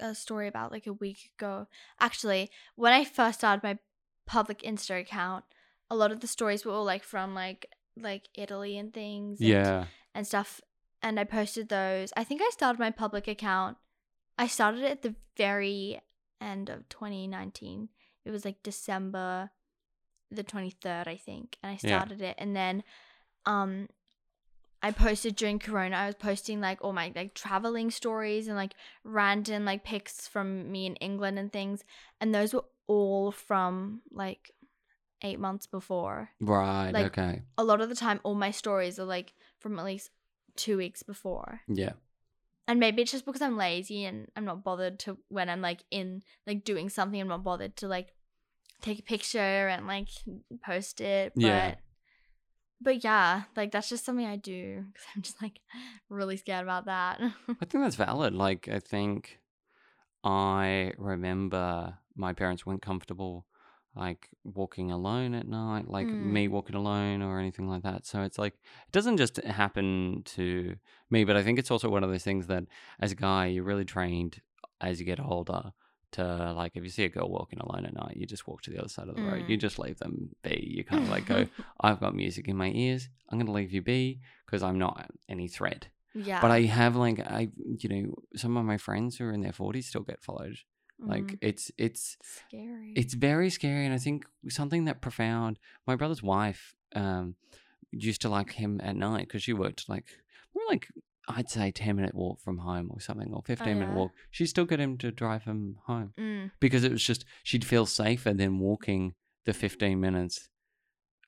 [0.00, 1.66] a story about like a week ago.
[2.00, 3.78] Actually, when I first started my
[4.26, 5.44] public Insta account,
[5.90, 7.66] a lot of the stories were all like from like
[7.96, 9.40] like Italy and things.
[9.40, 9.84] And, yeah
[10.14, 10.60] and stuff.
[11.02, 12.12] And I posted those.
[12.16, 13.76] I think I started my public account.
[14.38, 16.00] I started it at the very
[16.40, 17.88] end of 2019.
[18.24, 19.50] It was like December
[20.30, 21.56] the 23rd, I think.
[21.62, 21.98] And I Yeah.
[21.98, 22.34] started it.
[22.38, 22.84] And then
[23.46, 23.88] um
[24.82, 25.96] I posted during Corona.
[25.96, 28.74] I was posting like all my like traveling stories and like
[29.04, 31.84] random like pics from me in England and things.
[32.20, 34.50] And those were all from like
[35.24, 39.04] eight months before right like- okay a lot of the time all my stories are
[39.04, 40.10] like from at least
[40.56, 41.92] two weeks before yeah
[42.66, 45.84] and maybe it's just because i'm lazy and i'm not bothered to when i'm like
[45.92, 48.08] in like doing something i'm not bothered to like
[48.80, 50.08] take a picture and like
[50.66, 51.74] post it but Yeah.
[52.82, 55.60] But yeah like that's just something i do because i'm just like
[56.08, 58.34] really scared about that I think that's valid.
[58.34, 59.38] Like, I think
[60.24, 63.46] I remember my parents weren't comfortable,
[63.94, 66.20] like, walking alone at night, like Mm.
[66.20, 68.06] me walking alone or anything like that.
[68.06, 70.76] So it's like, it doesn't just happen to
[71.10, 72.64] me, but I think it's also one of those things that
[73.00, 74.40] as a guy, you're really trained
[74.80, 75.72] as you get older
[76.12, 78.70] to, like, if you see a girl walking alone at night, you just walk to
[78.70, 79.44] the other side of the road.
[79.44, 79.48] Mm.
[79.48, 80.72] You just leave them be.
[80.76, 81.46] You kind of like go,
[81.80, 83.08] I've got music in my ears.
[83.28, 85.88] I'm going to leave you be because I'm not any threat.
[86.14, 87.48] yeah But I have like I
[87.82, 90.56] you know some of my friends who are in their forties still get followed.
[90.98, 95.58] Like Mm, it's it's scary it's very scary, and I think something that profound.
[95.86, 97.34] My brother's wife um
[97.90, 100.06] used to like him at night because she worked like
[100.54, 100.88] more like
[101.36, 103.98] I'd say ten minute walk from home or something or fifteen minute yeah.
[103.98, 104.12] walk.
[104.30, 107.86] She'd still get him to drive him home mm, because it was just she'd feel
[107.86, 109.14] safer than walking
[109.44, 110.48] the fifteen minutes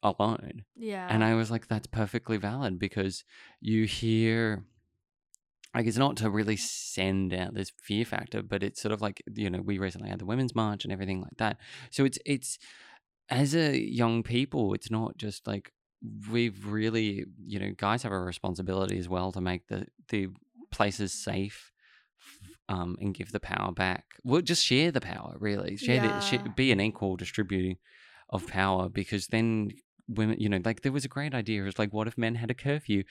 [0.04, 0.64] alone.
[0.76, 3.24] yeah And I was like, that's perfectly valid because
[3.60, 4.64] you hear,
[5.74, 9.22] like, it's not to really send out this fear factor, but it's sort of like,
[9.34, 11.56] you know, we recently had the Women's March and everything like that.
[11.90, 12.58] So it's, it's,
[13.30, 15.72] as a young people, it's not just like,
[16.30, 20.28] we've really, you know, guys have a responsibility as well to make the, the
[20.70, 21.70] places safe.
[22.66, 24.06] Um, and give the power back.
[24.24, 25.76] Well, just share the power, really.
[25.76, 26.18] Share, the, Yeah.
[26.20, 27.76] share be an equal distributing
[28.30, 29.72] of power because then
[30.08, 31.60] women, you know, like there was a great idea.
[31.60, 33.04] It was like, what if men had a curfew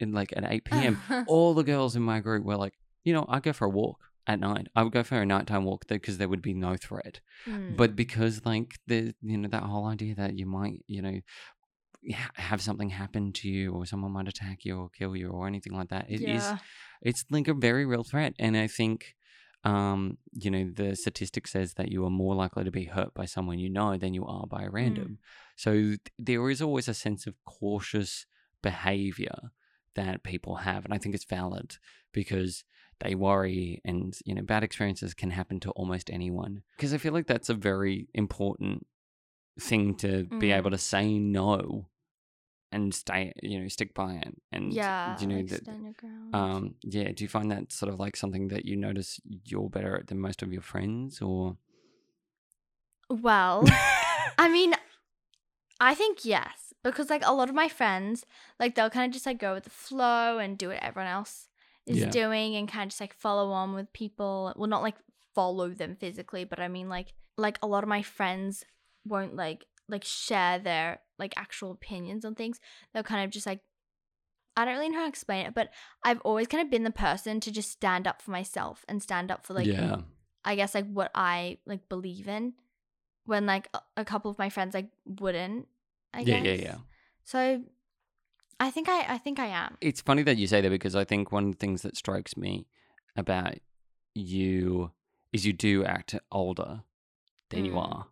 [0.00, 0.98] in like at 8 p.m.?
[1.26, 3.98] All the girls in my group were like, you know, I'd go for a walk
[4.26, 4.66] at night.
[4.76, 7.20] I would go for a nighttime walk because there would be no threat.
[7.48, 11.20] Mm, But because like the, you know, that whole idea that you might, you know,
[12.34, 15.74] have something happen to you or someone might attack you or kill you or anything
[15.74, 16.58] like that, it is yeah
[17.02, 19.14] it's like a very real threat and i think
[19.64, 23.24] um you know the statistic says that you are more likely to be hurt by
[23.24, 25.18] someone you know than you are by a random
[25.56, 28.26] so th- there is always a sense of cautious
[28.62, 29.50] behavior
[29.96, 31.76] that people have, and I think it's valid
[32.12, 32.64] because
[33.00, 36.62] they worry, and you know, bad experiences can happen to almost anyone.
[36.76, 38.86] Because I feel like that's a very important
[39.58, 40.58] thing to be Mm.
[40.58, 41.89] able to say no
[42.72, 44.34] and stay, you know, stick by it.
[44.52, 45.64] And yeah, you know like that.
[45.64, 46.34] stand your ground.
[46.34, 47.10] Um, yeah.
[47.12, 50.18] Do you find that sort of like something that you notice you're better at than
[50.20, 51.56] most of your friends, or?
[53.08, 53.64] well,
[54.38, 54.74] I mean,
[55.80, 58.24] I think yes, because like a lot of my friends,
[58.58, 61.48] like they'll kind of just like go with the flow and do what everyone else
[61.86, 62.10] is Yeah.
[62.10, 64.52] doing and kind of just like follow on with people.
[64.56, 64.96] Well, not like
[65.34, 68.64] follow them physically, but I mean like like a lot of my friends
[69.04, 72.58] won't like like share their like actual opinions on things.
[72.92, 73.60] They'll kind of just like
[74.56, 75.70] I don't really know how to explain it, but
[76.04, 79.30] I've always kind of been the person to just stand up for myself and stand
[79.30, 80.00] up for like yeah.
[80.44, 82.54] I guess like what I like believe in
[83.26, 85.68] when like a, couple of my friends like wouldn't.
[86.12, 86.46] I Yeah, guess.
[86.46, 86.76] yeah, yeah.
[87.24, 87.62] So
[88.58, 89.76] I think I I think I am.
[89.80, 92.36] It's funny that you say that because I think one of the things that strikes
[92.36, 92.66] me
[93.16, 93.54] about
[94.14, 94.90] you
[95.32, 96.82] is you do act older
[97.50, 97.78] than you Mm.
[97.88, 98.06] are.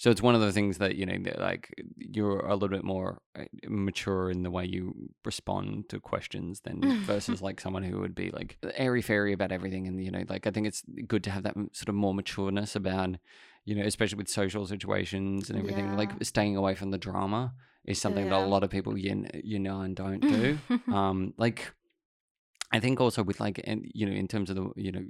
[0.00, 2.84] So it's one of the things that you know, that, like you're a little bit
[2.84, 8.00] more uh, mature in the way you respond to questions than versus like someone who
[8.00, 9.86] would be like airy fairy about everything.
[9.86, 12.74] And you know, like I think it's good to have that sort of more matureness
[12.74, 13.16] about,
[13.66, 15.94] you know, especially with social situations and everything.
[15.98, 17.52] Like staying away from the drama
[17.84, 20.58] is something that a lot of people you you know and don't do
[20.92, 21.72] um like
[22.72, 25.04] i think also with like and you know in terms of the you know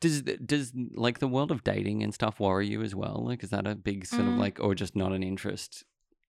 [0.00, 3.50] does does like the world of dating and stuff worry you as well like is
[3.50, 4.38] that a big sort of Mm.
[4.38, 5.84] like or just not an interest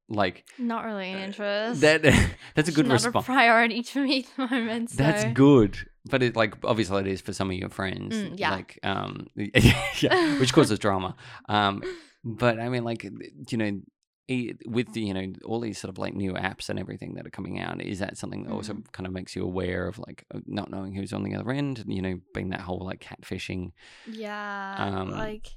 [0.10, 1.82] like not really an interest.
[1.82, 2.02] that
[2.56, 4.90] that's a good response priority to me at the moment.
[4.92, 5.78] that's good
[6.10, 8.52] but it like obviously it is for some of your friends Mm, yeah.
[8.52, 11.16] like um yeah which causes drama
[11.48, 11.82] um
[12.26, 13.04] but i mean like
[13.50, 13.82] you know
[14.30, 17.30] with the, you know all these sort of like new apps and everything that are
[17.30, 18.92] coming out is that something that also Mm.
[18.94, 21.94] kind of makes you aware of like not knowing who's on the other end and
[21.94, 23.72] you know being that whole like catfishing
[24.08, 25.48] Yeah, Um, like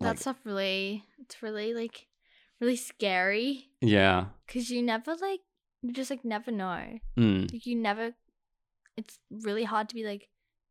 [0.00, 2.06] that like- stuff really it's really like
[2.60, 5.40] really scary yeah because you never like
[5.82, 6.98] you just like never know.
[7.16, 7.52] mm.
[7.52, 8.12] Like you never
[8.96, 10.28] it's really hard to be like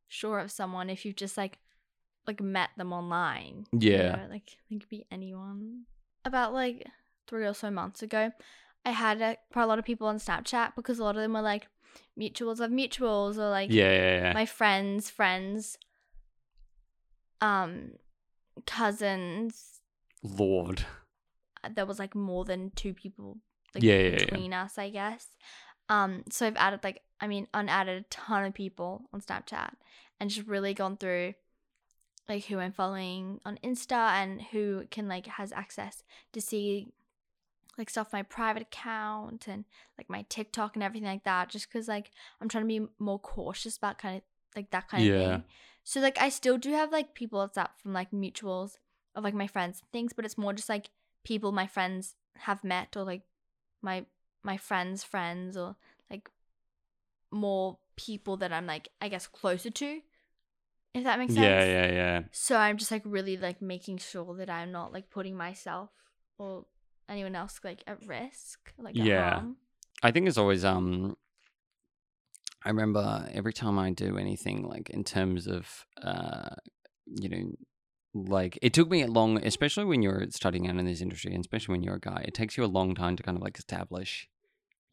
[0.09, 1.59] sure of someone if you've just like
[2.27, 3.65] like met them online.
[3.71, 4.15] you Yeah.
[4.17, 5.83] know, Like could be anyone.
[6.25, 6.85] About like
[7.27, 8.31] three or so months ago,
[8.85, 11.33] I had a, quite a lot of people on Snapchat because a lot of them
[11.33, 11.67] were like
[12.19, 15.77] mutuals of mutuals or like yeah yeah yeah my friends' friends,
[17.41, 17.91] um,
[18.65, 19.81] cousins.
[20.23, 20.85] lord
[21.75, 23.37] There was like more than two people
[23.73, 24.25] like Yeah, yeah, yeah.
[24.25, 25.27] between us, I guess.
[25.89, 29.71] Um, so I've added like I mean unadded a ton of people on Snapchat
[30.19, 31.33] and just really gone through
[32.27, 36.03] like who I'm following on Insta and who can like has access
[36.33, 36.91] to see
[37.77, 39.65] like stuff my private account and
[39.97, 42.11] like my TikTok and everything like that just cuz like
[42.41, 44.23] I'm trying to be more cautious about kind of
[44.55, 45.27] like that kind of Yeah.
[45.37, 45.43] thing.
[45.83, 48.77] So like I still do have like people that's up from like mutuals
[49.15, 50.89] of like my friends and things, but it's more just like
[51.23, 53.23] people my friends have met or like
[53.81, 54.05] my
[54.43, 55.75] my friends' friends or
[56.09, 56.29] like
[57.31, 60.01] more people that I'm like I guess closer to.
[60.93, 61.45] If that makes sense.
[61.45, 65.09] yeah yeah yeah So I'm just like really like making sure that I'm not like
[65.09, 65.89] putting myself
[66.37, 66.65] or
[67.09, 69.33] anyone else like at risk, like at Yeah.
[69.35, 69.57] harm.
[70.03, 71.15] I think it's always um
[72.65, 76.55] I remember every time I do anything like in terms of uh
[77.05, 77.51] you know
[78.13, 81.41] like it took me a long especially when you're studying out in this industry and
[81.43, 83.57] especially when you're a guy it takes you a long time to kind of like
[83.57, 84.27] establish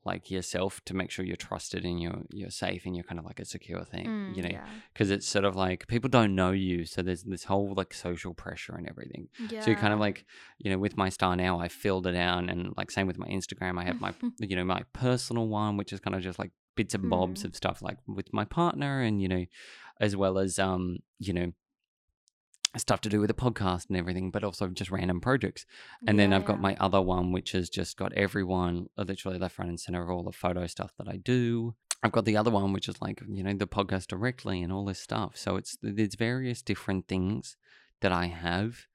[0.04, 3.24] like yourself to make sure you're trusted and you're you're safe and you're kind of
[3.24, 4.66] like a secure thing Mm, you know yeah.
[4.92, 8.34] because it's sort of like people don't know you so there's this whole like social
[8.34, 9.60] pressure and everything yeah.
[9.60, 10.24] so you kind of like,
[10.58, 13.78] you know, with my StarNow, I filled it out, and like same with my Instagram,
[13.80, 16.94] I have my, you know, my personal one, which is kind of just like bits
[16.94, 17.46] and bobs Mm.
[17.46, 19.44] of stuff, like with my partner, and you know,
[20.00, 21.52] as well as um, you know,
[22.76, 25.64] stuff to do with the podcast and everything, but also just random projects.
[26.06, 29.58] And then I've got my other one, which has just got everyone uh, literally left,
[29.58, 31.74] right, and center of all the photo stuff that I do.
[32.02, 34.84] I've got the other one, which is like, you know, the podcast directly and all
[34.84, 35.36] this stuff.
[35.36, 37.56] So it's there's various different things
[38.00, 38.86] that I have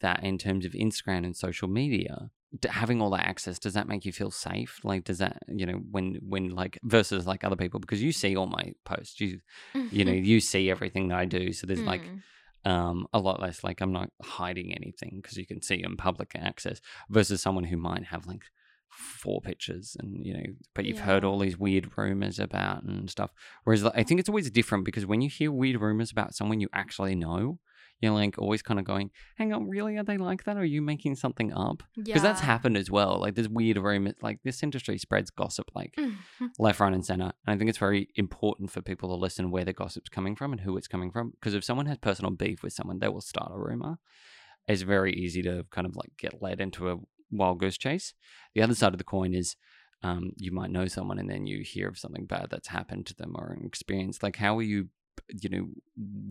[0.00, 2.30] that in terms of Instagram and social media,
[2.68, 4.78] having all that access, does that make you feel safe?
[4.84, 8.36] Like, does that, you know, when, when like versus like other people, because you see
[8.36, 9.40] all my posts, you,
[9.90, 11.52] you know, you see everything that I do.
[11.52, 12.22] So there's like, Mm.
[12.64, 16.32] Um, a lot less like I'm not hiding anything because you can see in public
[16.34, 18.44] access versus someone who might have like
[18.88, 20.44] four pictures and you know
[20.74, 23.30] but you've heard all these weird rumors about and stuff.
[23.64, 26.60] Whereas like, i think it's always different because when you hear weird rumors about someone
[26.60, 27.58] you actually know
[28.02, 29.96] you're like always kind of going, hang on, really?
[29.96, 30.56] Are they like that?
[30.56, 31.84] Or are you making something up?
[31.96, 32.02] Yeah.
[32.04, 33.20] Because that's happened as well.
[33.20, 35.96] Like there's weird rumors, like this industry spreads gossip like
[36.58, 37.32] left, right, and center.
[37.46, 40.50] And I think it's very important for people to listen where the gossip's coming from
[40.50, 41.30] and who it's coming from.
[41.30, 43.98] Because if someone has personal beef with someone, they will start a rumor.
[44.66, 46.96] It's very easy to kind of like get led into a
[47.30, 48.14] wild goose chase.
[48.54, 49.56] The other side of the coin is
[50.02, 53.14] um, you might know someone and then you hear of something bad that's happened to
[53.14, 54.22] them or an experience.
[54.22, 54.88] Like, how are you
[55.28, 55.68] you know,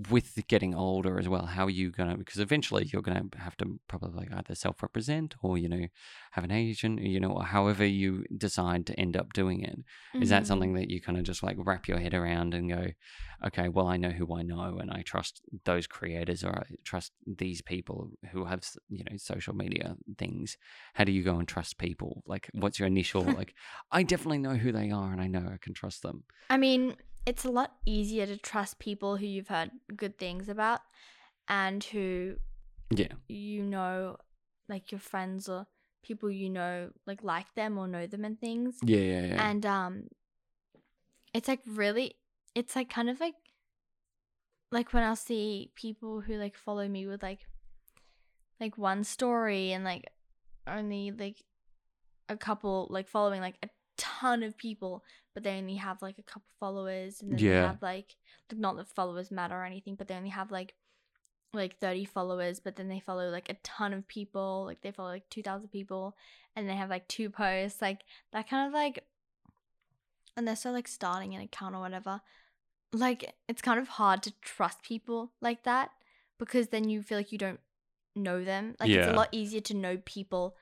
[0.10, 2.18] with getting older as well, how are you gonna?
[2.18, 5.88] Because eventually you're gonna have to probably either self-represent or you know
[6.32, 9.80] have an agent, you know, or however you decide to end up doing it.
[10.20, 10.48] Is that Mhm.
[10.48, 12.88] something that you kind of just like wrap your head around and go,
[13.46, 17.12] okay, well, I know who I know, and I trust those creators or I trust
[17.26, 20.58] these people who have you know social media things.
[20.94, 22.24] How do you go and trust people?
[22.26, 23.54] Like, what's your initial like?
[23.92, 26.24] I definitely know who they are, and I know I can trust them.
[26.50, 26.96] I mean,
[27.26, 30.82] it's a lot easier to trust people who you've heard good things about
[31.48, 32.36] and who
[32.90, 34.18] Yeah, you know,
[34.68, 35.68] like your friends or
[36.04, 38.80] people you know, like like them or know them and things.
[38.84, 39.50] yeah, yeah, yeah.
[39.50, 40.08] And um,
[41.34, 42.16] it's like really,
[42.56, 43.36] it's like kind of like,
[44.72, 47.40] like when I'll see people who like follow me with like,
[48.60, 50.10] like one story and like
[50.68, 51.44] only like
[52.30, 53.70] a couple like following like a
[54.22, 55.04] ton of people,
[55.34, 57.62] but they only have like a couple followers and then Yeah.
[57.62, 58.16] they have like,
[58.52, 60.76] like not that followers matter or anything, but they only have like
[61.54, 65.10] like 30 followers but then they follow like a ton of people like they follow
[65.10, 66.16] like 2000 people
[66.56, 69.04] and they have like two posts like that kind of like
[70.38, 72.22] and they're still like starting an account or whatever
[72.94, 75.92] like it's kind of hard to trust people like that
[76.40, 77.60] because then you feel like you don't
[78.16, 80.56] know them like it's a lot easier to know people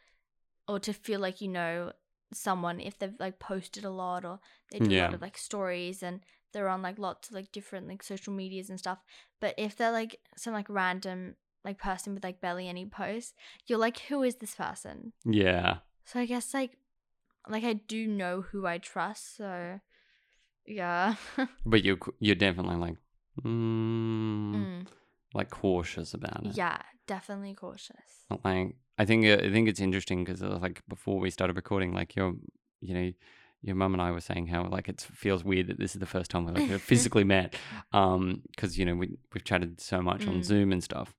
[0.68, 1.91] or to feel like you know
[2.34, 4.39] someone if they've like posted a lot or
[4.71, 6.21] they do a lot of like stories and
[6.53, 8.99] they're on like lots of like different like social medias and stuff
[9.39, 13.34] but if they're like some like random like person with like barely any posts
[13.67, 15.77] you're like who is this person yeah.
[16.05, 16.77] so I guess like
[17.47, 19.80] like I do know who I trust, so
[20.65, 21.15] yeah.
[21.65, 22.95] But you're you're definitely like,
[23.43, 24.88] mm, Mm.
[25.34, 26.55] like cautious about it.
[26.55, 28.25] Yeah, definitely cautious.
[28.43, 32.16] Like I think uh, I think it's interesting because like before we started recording, like
[32.16, 32.34] your
[32.82, 33.12] you know
[33.62, 36.06] your mum and I were saying how like it feels weird that this is the
[36.16, 37.56] first time we like have physically met,
[37.93, 40.43] um, because you know we we've chatted so much on Mm.
[40.43, 41.16] Zoom and stuff.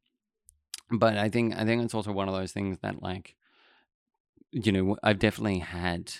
[0.91, 3.35] But I think I think it's also one of those things that like,
[4.53, 6.13] you know, I've definitely had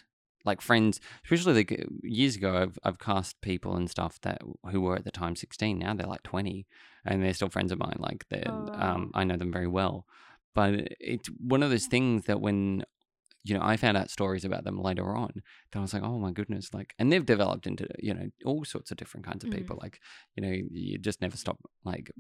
[0.45, 2.57] like friends, especially like uh, years ago.
[2.57, 4.41] I've I've cast people and stuff that
[4.71, 5.79] who were at the time sixteen.
[5.79, 6.67] Now they're like twenty,
[7.05, 7.97] and they're still friends of mine.
[7.99, 10.07] Like they, Oh, um, I know them very well.
[10.55, 12.85] But it's one of those things that when
[13.45, 15.31] you know I found out stories about them later on,
[15.73, 18.65] that I was like, oh my goodness, like, and they've developed into you know all
[18.65, 19.57] sorts of different kinds of Mm.
[19.59, 19.79] people.
[19.81, 20.01] Like,
[20.37, 22.11] you know, you just never stop like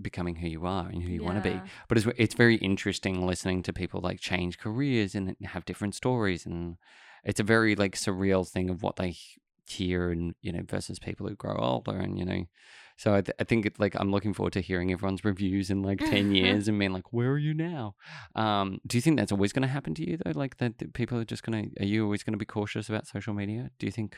[0.00, 3.26] becoming who you are and who you want to be but it's it's very interesting
[3.26, 6.76] listening to people like change careers and have different stories and
[7.24, 9.16] it's a very like surreal thing of what they
[9.68, 12.44] hear and you know versus people who grow older and you know
[13.00, 15.78] so I, th- I think it's like i'm looking forward to hearing everyone's reviews in
[15.90, 17.84] like 10 years and being like where are you now
[18.34, 20.92] um do you think that's always going to happen to you though like that, that
[21.00, 23.70] people are just going to are you always going to be cautious about social media
[23.78, 24.16] do you think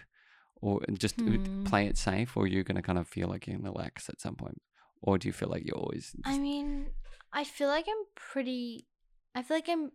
[0.64, 1.36] or just uh, Hmm.
[1.64, 4.08] play it safe or you're you going to kind of feel like you can relax
[4.08, 4.60] at some point
[5.00, 6.86] or do you feel like you're always I mean,
[7.32, 8.86] I feel like I'm pretty
[9.34, 9.90] I feel like I'm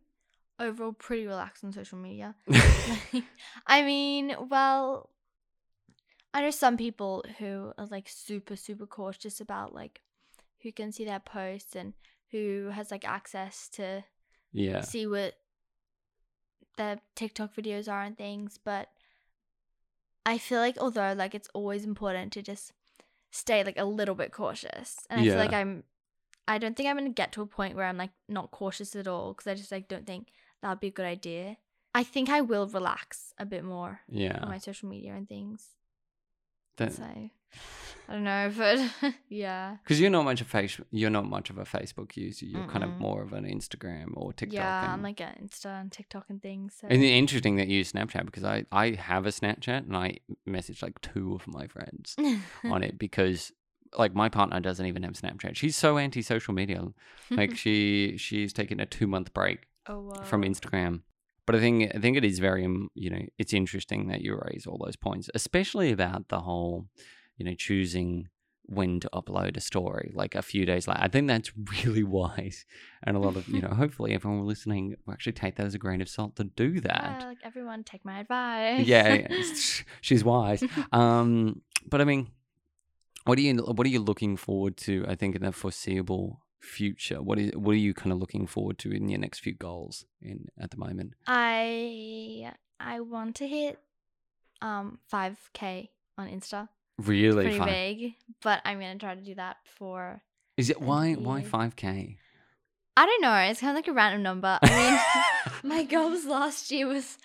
[0.60, 2.36] overall pretty relaxed on social media.
[3.68, 5.10] I mean, well,
[6.38, 10.02] I know some people who are like super super cautious about like
[10.62, 11.94] who can see their posts and
[12.32, 14.04] who has like access to
[14.52, 15.34] yeah see what
[16.78, 18.90] their TikTok videos are and things, but
[20.28, 22.72] I feel like although like it's always important to just
[23.32, 25.08] stay like a little bit cautious.
[25.10, 25.86] And I feel like I'm
[26.48, 28.96] I don't think I'm going to get to a point where I'm like not cautious
[28.96, 30.28] at all because I just like don't think
[30.62, 31.58] that would be a good idea.
[31.96, 35.70] I think I will relax a bit more yeah on my social media and things.
[36.78, 37.04] That- so
[38.10, 39.78] I don't know, but yeah.
[39.84, 42.46] Because you're not much of face, you're not much of a Facebook user.
[42.46, 44.56] You're kind of more of an Instagram or TikTok.
[44.56, 46.76] yeah, and, I'm like at Insta and TikTok and things.
[46.80, 49.96] So and it's interesting that you use Snapchat because I I have a Snapchat and
[49.96, 52.16] I message like two of my friends
[52.64, 53.52] on it because
[53.98, 55.56] like my partner doesn't even have Snapchat.
[55.56, 56.88] She's so anti social media.
[57.30, 60.44] Like she she's taken a two month break oh, from.
[60.44, 61.02] Instagram.
[61.48, 64.40] But I think I think it is very um, you know it's interesting that you
[64.46, 66.86] raise all those points, especially about the whole
[67.38, 68.28] you know choosing
[68.70, 71.00] when to upload a story like a few days later.
[71.02, 71.52] I think that's
[71.86, 72.66] really wise,
[73.02, 75.80] and a lot of you know hopefully everyone listening will actually take that as a
[75.80, 77.18] grain of salt to do that.
[77.22, 78.86] Yeah, like everyone, take my advice.
[78.86, 79.44] yeah, yeah,
[80.02, 80.62] she's wise.
[80.92, 82.28] Um, but I mean,
[83.24, 85.06] what are you what are you looking forward to?
[85.08, 87.22] I think in the foreseeable future?
[87.22, 90.06] What is what are you kind of looking forward to in your next few goals
[90.22, 91.14] in at the moment?
[91.28, 93.80] I I want to hit
[94.62, 96.70] um 5k on Insta.
[96.98, 97.68] Really Pretty fun.
[97.68, 100.22] vague, but I'm gonna try to do that for.
[100.58, 102.18] Is it why why five k?
[102.96, 103.36] I don't know.
[103.36, 104.58] It's kind of like a random number.
[104.60, 107.18] I mean, my goals last year was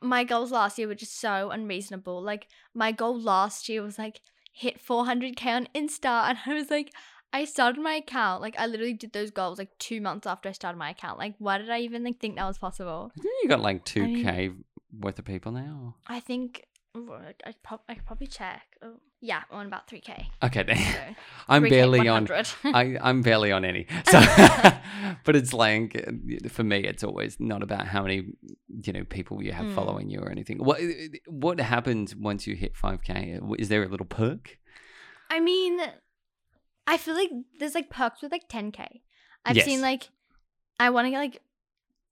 [0.00, 2.22] my goals last year were just so unreasonable.
[2.22, 4.20] Like my goal last year was like
[4.52, 6.92] hit 400k on Insta, and I was like,
[7.32, 8.40] I started my account.
[8.42, 11.18] Like I literally did those goals like two months after I started my account.
[11.18, 13.12] Like why did I even like think that was possible?
[13.42, 14.50] You got like two mean- k
[14.98, 15.96] worth of people now.
[16.06, 16.64] I think
[16.94, 18.62] I prob- I could probably check.
[18.82, 20.26] Oh, yeah, I'm on about 3k.
[20.42, 20.76] Okay, then.
[20.76, 20.98] So
[21.48, 22.24] I'm 3K, barely on.
[22.26, 22.48] 100.
[22.74, 23.86] I, I'm barely on any.
[24.10, 24.20] So,
[25.24, 25.92] but it's like
[26.48, 28.22] for me, it's always not about how many
[28.82, 29.74] you know people you have Mm.
[29.74, 30.58] following you or anything.
[30.58, 30.80] What
[31.26, 33.38] what happens once you hit five k?
[33.58, 34.58] Is there a little perk?
[35.30, 35.78] I mean,
[36.88, 37.30] I feel like
[37.60, 39.02] there's like perks with like 10k.
[39.44, 39.64] I've Yes.
[39.66, 40.08] seen like
[40.80, 41.42] I want to get like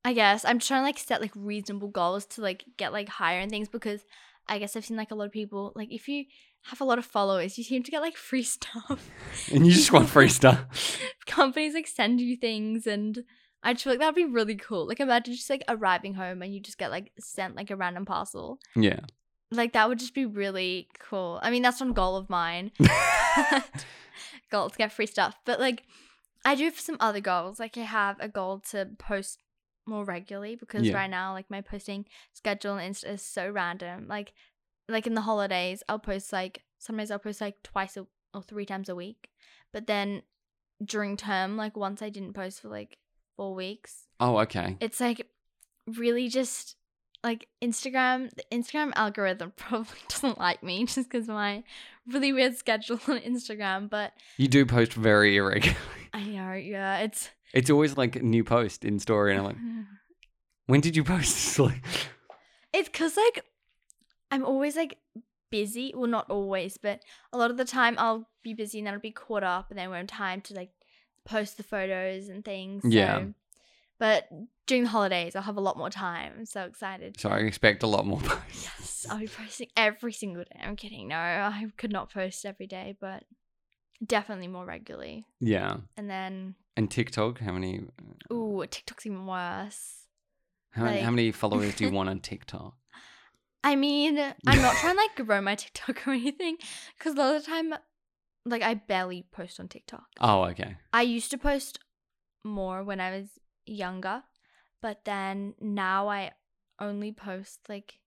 [0.04, 3.40] I guess I'm trying to like set like reasonable goals to like get like higher
[3.40, 4.02] and things because
[4.46, 6.26] I guess I've seen like a lot of people like if you
[6.64, 9.10] have a lot of followers, you seem to get like free stuff.
[9.52, 10.98] And you just want free stuff.
[11.26, 13.24] Companies like send you things and
[13.62, 14.86] I just feel like that'd be really cool.
[14.86, 18.04] Like imagine just like arriving home and you just get like sent like a random
[18.04, 18.58] parcel.
[18.76, 19.00] Yeah.
[19.50, 21.38] Like that would just be really cool.
[21.42, 22.72] I mean, that's one goal of mine.
[24.50, 25.36] goal to get free stuff.
[25.44, 25.84] But like
[26.44, 27.58] I do have some other goals.
[27.60, 29.38] Like I have a goal to post
[29.86, 30.94] more regularly because Yeah.
[30.96, 34.08] right now like my posting schedule on Insta is so random.
[34.08, 34.32] Like
[34.88, 38.66] like in the holidays I'll post like sometimes I'll post like twice a, or three
[38.66, 39.30] times a week.
[39.72, 40.22] But then
[40.84, 42.98] during term, like once I didn't post for like
[43.36, 44.76] four weeks, oh, okay.
[44.80, 45.26] it's like
[45.86, 46.76] really just
[47.24, 51.64] like Instagram the Instagram algorithm probably doesn't like me just because my
[52.06, 55.80] really weird schedule on Instagram but You do post very irregularly.
[56.12, 59.56] I know yeah it's It's always like a new post in story, and I'm like,
[60.66, 61.58] when did you post this?
[61.66, 61.82] Like,
[62.72, 63.44] it's because like
[64.30, 64.98] I'm always like
[65.50, 67.00] busy well not always but
[67.32, 69.78] a lot of the time I'll be busy and then I'll be caught up and
[69.78, 70.70] then won't have time to like
[71.24, 73.26] post the photos and things Yeah.
[73.98, 74.28] But
[74.66, 77.82] during the holidays I'll have a lot more time I'm so excited so I expect
[77.82, 78.64] a lot more posts.
[78.78, 80.60] Yes, I'll be posting every single day.
[80.62, 81.08] I'm kidding.
[81.08, 83.24] No, I could not post every day, but
[84.04, 85.24] definitely more regularly.
[85.40, 85.78] Yeah.
[85.96, 87.84] And then, And TikTok, how many?
[88.30, 90.06] Uh, ooh, TikTok's even worse.
[90.70, 92.74] How, many- how many followers do you want on TikTok?
[93.64, 96.56] I mean, I'm not trying to like grow my TikTok or anything,
[96.96, 97.74] because a lot of the time,
[98.44, 100.04] like I barely post on TikTok.
[100.20, 100.76] Oh, okay.
[100.92, 101.78] I used to post
[102.44, 103.26] more when I was
[103.66, 104.22] younger,
[104.80, 106.32] but then now I
[106.80, 108.00] only post like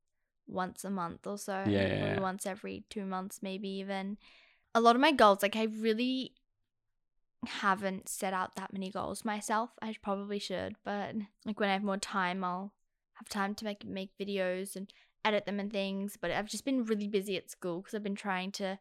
[0.47, 1.64] once a month or so.
[1.68, 2.20] Yeah, yeah, yeah.
[2.20, 4.18] once every two months, maybe even.
[4.76, 6.34] A lot of my goals, like I really
[7.45, 9.72] haven't set out that many goals myself.
[9.82, 12.74] I probably should, but like when I have more time, I'll
[13.14, 14.91] have time to make make videos and
[15.24, 16.18] edit them and things.
[16.20, 18.80] But I've just been really busy at school because I've been trying to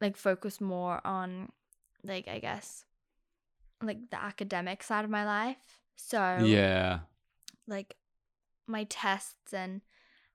[0.00, 1.50] like focus more on
[2.04, 2.84] like I guess
[3.82, 5.81] like the academic side of my life.
[5.96, 7.00] So Yeah.
[7.66, 7.96] like
[8.66, 9.80] my tests and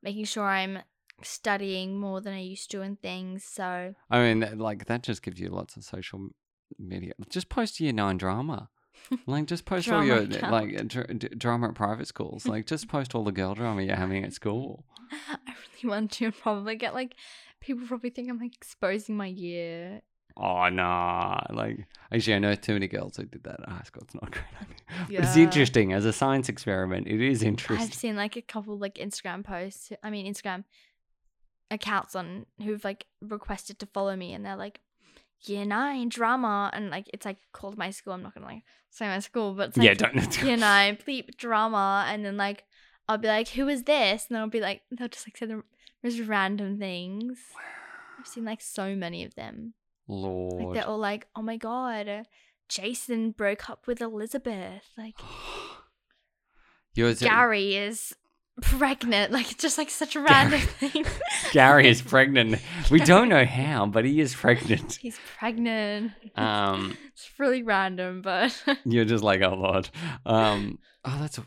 [0.02, 0.80] making sure I'm
[1.24, 3.44] studying more than I used to and things.
[3.44, 6.30] So I mean, that- like that just gives you lots of social
[6.78, 7.14] media.
[7.30, 8.70] Just post year nine drama.
[9.28, 10.52] Like, just post all your account.
[10.52, 12.48] like dr- d- drama at private schools.
[12.48, 14.86] Like, just post all the girl drama you're having at school.
[15.12, 17.14] I really want to probably get like
[17.62, 20.02] people probably think I'm like exposing my year.
[20.40, 21.42] Oh nah.
[21.50, 24.04] Like, actually, I know too many girls who did that ah, at high school.
[24.04, 25.20] It's not a great idea.
[25.20, 27.08] But it's interesting as a science experiment.
[27.08, 27.86] It is interesting.
[27.86, 29.92] I've seen like a couple like Instagram posts.
[30.04, 30.64] I mean Instagram
[31.72, 34.80] accounts on who've like requested to follow me and they're like
[35.42, 38.14] year nine drama and like it's like called my school.
[38.14, 40.44] I'm not gonna like say my school, but it's like yeah, don't.
[40.44, 42.64] year nine bleep drama and then like
[43.10, 44.28] I'll be like, Who is this?
[44.30, 45.64] And then I'll be like they'll just like say the
[46.04, 47.40] most random things.
[48.20, 49.74] I've seen like so many of them.
[50.08, 52.26] Like they're all like, Oh my god,
[52.70, 54.84] Jason broke up with Elizabeth.
[54.98, 55.16] Like
[56.96, 58.16] Yours, Gary is
[58.62, 59.32] pregnant.
[59.32, 61.06] Like it's just like such a random thing.
[61.52, 62.60] Gary is pregnant.
[62.90, 64.96] We don't know how, but he is pregnant.
[65.02, 66.14] He's pregnant.
[66.36, 69.90] Um, it's really random, but you're just like, oh lord.
[70.26, 71.40] Um, oh, that's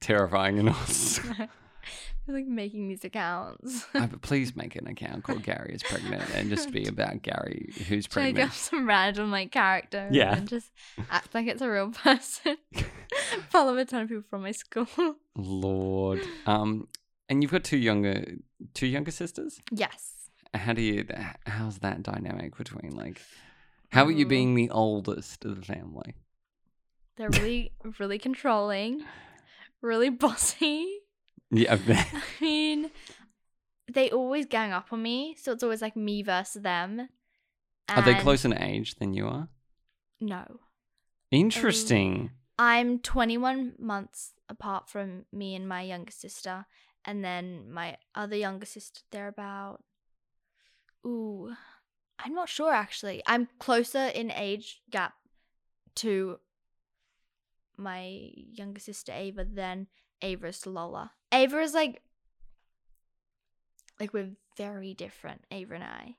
[0.00, 1.48] terrifying and awesome.
[2.28, 3.86] I like making these accounts.
[3.92, 8.06] But please make an account called Gary is pregnant and just be about Gary who's
[8.06, 8.50] Trying to pregnant.
[8.50, 10.08] get some random like character.
[10.12, 10.36] Yeah.
[10.36, 10.70] And just
[11.10, 12.56] act like it's a real person.
[13.48, 14.86] Follow a ton of people from my school.
[15.36, 16.20] Lord.
[16.46, 16.88] Um,
[17.30, 18.24] and you've got two younger,
[18.74, 19.60] two younger sisters.
[19.70, 20.14] yes.
[20.54, 21.06] How do you?
[21.46, 23.20] How's that dynamic between like?
[23.90, 26.14] How are you being the oldest of the family?
[27.16, 29.02] They're really, really controlling,
[29.82, 31.00] really bossy.
[31.50, 32.90] Yeah, I mean,
[33.92, 37.08] they always gang up on me, so it's always like me versus them.
[37.88, 39.48] Are they And- closer in age than you are?
[40.20, 40.60] No.
[41.30, 42.20] Interesting.
[42.22, 46.66] Um, I'm 21 months apart from me and my younger sister,
[47.04, 49.82] and then my other younger sister, they're about.
[51.06, 51.54] Ooh,
[52.18, 53.22] I'm not sure actually.
[53.26, 55.14] I'm closer in age gap
[55.96, 56.40] to
[57.76, 59.86] my younger sister Ava than
[60.20, 61.12] Ava is to Lola.
[61.32, 62.02] Ava is like.
[64.00, 66.14] Like, we're very different, Ava and I.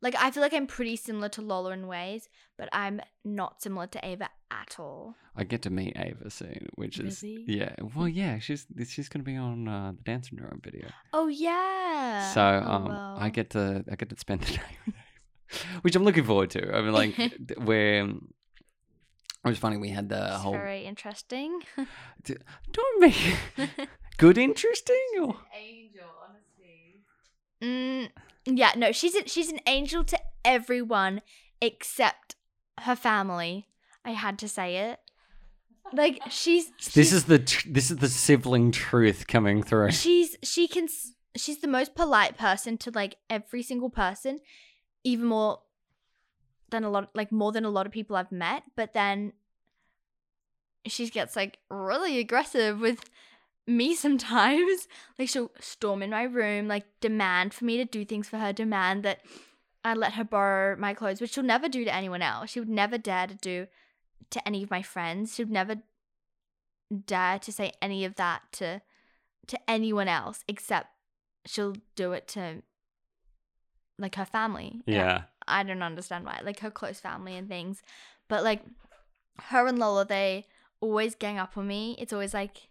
[0.00, 3.86] Like, I feel like I'm pretty similar to Lola in ways, but I'm not similar
[3.88, 5.16] to Ava at all.
[5.34, 7.44] I get to meet Ava soon, which is Really?
[7.48, 7.74] yeah.
[7.96, 10.88] Well, yeah, she's she's gonna be on uh, the Dance Syndrome video.
[11.12, 12.30] Oh yeah.
[12.32, 13.16] So Oh, um, well.
[13.18, 16.50] I get to I get to spend the day with Ava, which I'm looking forward
[16.50, 16.72] to.
[16.76, 18.14] I mean, like th- where it
[19.42, 19.76] was funny.
[19.78, 21.62] We had the It's whole very interesting.
[22.24, 23.36] don't make
[24.16, 27.02] good interesting or Angel, honestly.
[27.62, 28.10] mm,
[28.46, 31.22] yeah, no, she's a, she's an angel to everyone
[31.60, 32.36] except
[32.80, 33.68] her family.
[34.04, 35.00] I had to say it.
[35.92, 39.92] Like she's this is the tr- this is the sibling truth coming through.
[39.92, 40.88] she's she can
[41.36, 44.40] she's the most polite person to like every single person,
[45.04, 45.60] even more
[46.70, 48.64] than a lot like more than a lot of people I've met.
[48.76, 49.34] But then
[50.86, 53.04] she gets like really aggressive with
[53.66, 54.88] me sometimes.
[55.18, 58.52] Like she'll storm in my room, like demand for me to do things for her,
[58.52, 59.20] demand that
[59.84, 62.50] I let her borrow my clothes, which she'll never do to anyone else.
[62.50, 63.66] She would never dare to do
[64.30, 65.34] to any of my friends.
[65.34, 65.76] She would never
[67.06, 68.80] dare to say any of that to
[69.46, 70.88] to anyone else except
[71.44, 72.62] she'll do it to
[73.98, 74.82] like her family.
[74.86, 75.22] Yeah.
[75.46, 77.82] I don't understand why, like her close family and things.
[78.28, 78.62] But like
[79.38, 80.46] her and Lola, they
[80.80, 81.96] always gang up on me.
[81.98, 82.68] It's always like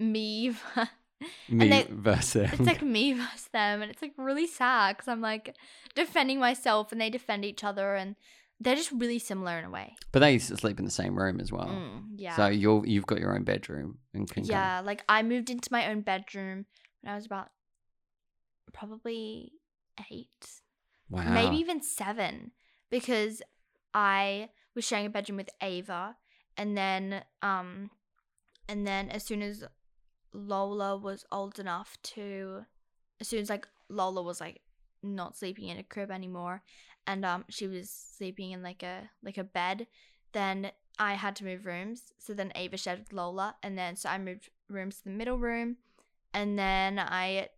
[0.00, 0.54] me.
[1.50, 2.50] Me they- versus them.
[2.54, 5.54] it's like me versus them, and it's like really sad because I'm like
[5.94, 8.16] defending myself and they defend each other, and
[8.58, 9.96] they're just really similar in a way.
[10.12, 11.66] but they used to sleep in the same room as well.
[11.68, 12.36] Mm, yeah.
[12.36, 16.00] So you're you've got your own bedroom and Yeah, like I moved into my own
[16.00, 16.64] bedroom
[17.02, 17.48] when I was about
[18.72, 19.52] probably
[20.10, 20.60] eight,
[21.10, 21.24] Wow.
[21.34, 22.52] maybe even seven,
[22.90, 23.42] because
[23.92, 26.16] I was sharing a bedroom with Ava,
[26.56, 27.90] and then um,
[28.68, 29.64] and then as soon as
[30.32, 32.64] Lola was old enough to,
[33.20, 34.60] as soon as like Lola was like
[35.02, 36.62] not sleeping in a crib anymore,
[37.06, 39.86] and um, she was sleeping in like a like a bed,
[40.32, 42.12] then I had to move rooms.
[42.18, 45.38] So then Ava shared with Lola, and then so I moved rooms to the middle
[45.38, 45.76] room,
[46.32, 47.48] and then I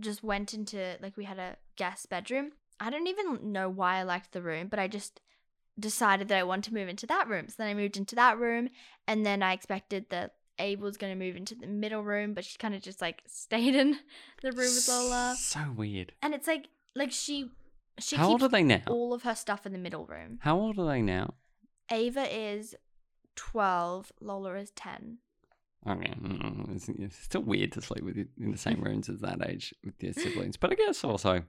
[0.00, 2.52] just went into like we had a guest bedroom.
[2.80, 5.20] I don't even know why I liked the room, but I just
[5.78, 7.48] decided that I wanted to move into that room.
[7.48, 8.68] So then I moved into that room,
[9.06, 10.34] and then I expected that
[10.80, 13.74] Was going to move into the middle room, but she kind of just like stayed
[13.74, 13.98] in
[14.42, 15.36] the room with Lola.
[15.38, 16.12] So weird.
[16.22, 17.50] And it's like like she
[17.98, 18.82] she How old keeps are they now?
[18.88, 20.38] all of her stuff in the middle room.
[20.42, 21.34] How old are they now?
[21.90, 22.74] Ava is
[23.36, 25.18] 12, Lola is 10.
[25.88, 29.20] Okay, mm, it's, it's still weird to sleep with you in the same rooms as
[29.20, 31.42] that age with your siblings, but I guess also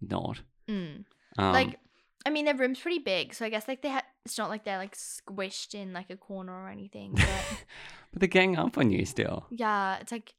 [0.00, 0.40] not.
[0.68, 1.04] Mm.
[1.38, 1.78] Um, like
[2.26, 4.64] I mean their room's pretty big, so I guess like they ha- it's not like
[4.64, 7.24] they're like squished in like a corner or anything, but
[8.12, 9.46] but they gang up on you still.
[9.50, 10.34] yeah, it's like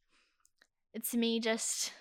[0.94, 1.94] it's me just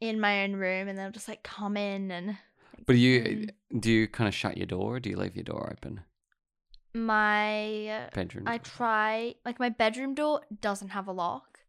[0.00, 3.20] in my own room and they'll just like come in and like, But do you
[3.22, 3.80] mm.
[3.80, 6.00] do you kind of shut your door, or do you leave your door open?
[6.94, 8.48] my Bedroom.
[8.48, 8.64] I door?
[8.64, 11.60] try like my bedroom door doesn't have a lock.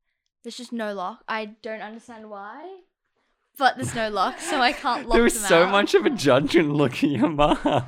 [0.44, 1.24] There's just no lock.
[1.28, 2.80] I don't understand why.
[3.60, 5.18] But there's no lock, so I can't lock them.
[5.18, 5.72] there was them so out.
[5.72, 7.60] much of a judgment look in your mouth.
[7.66, 7.84] I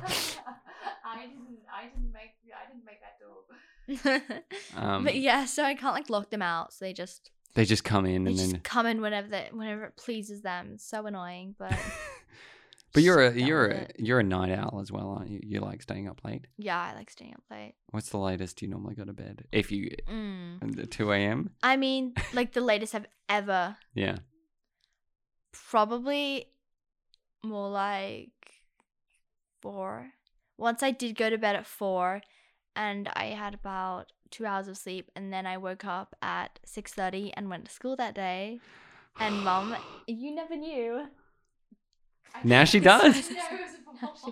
[1.26, 1.58] didn't.
[1.74, 2.34] I didn't make.
[2.54, 4.42] I didn't make that door.
[4.76, 6.72] Um, but yeah, so I can't like lock them out.
[6.72, 8.60] So they just they just come in they and just then.
[8.60, 10.72] come in whenever they, whenever it pleases them.
[10.74, 11.74] It's so annoying, but
[12.94, 13.96] But you're a just you're with a it.
[13.98, 15.40] you're a night owl as well, aren't you?
[15.42, 16.46] You like staying up late.
[16.58, 17.74] yeah, I like staying up late.
[17.90, 19.46] What's the latest you normally go to bed?
[19.50, 20.90] If you Mm.
[20.90, 21.50] two a.m.
[21.62, 24.18] I mean, like the latest I've ever Yeah.
[25.52, 26.46] Probably
[27.42, 28.30] more like
[29.60, 30.12] four.
[30.58, 32.20] Once I did go to bed at four,
[32.76, 36.92] and I had about two hours of sleep, and then I woke up at six
[36.92, 38.60] thirty and went to school that day.
[39.18, 39.76] And mom,
[40.06, 41.06] you never knew.
[42.44, 43.28] Now she does.
[43.30, 44.22] No, it was.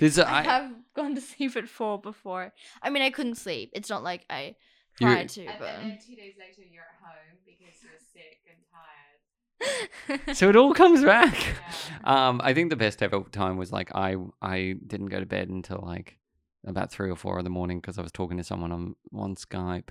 [0.00, 2.52] There's a, I, I, have gone to sleep at four before.
[2.82, 3.70] I mean, I couldn't sleep.
[3.72, 4.56] It's not like I
[5.00, 7.98] You- tried to, And, but and then two days later, you're at home because you're
[8.12, 8.91] sick and tired.
[10.34, 11.36] so it all comes back.
[12.04, 12.28] Yeah.
[12.28, 15.48] Um, I think the best ever time was like I I didn't go to bed
[15.48, 16.18] until like
[16.66, 19.34] about three or four in the morning because I was talking to someone on on
[19.36, 19.88] Skype,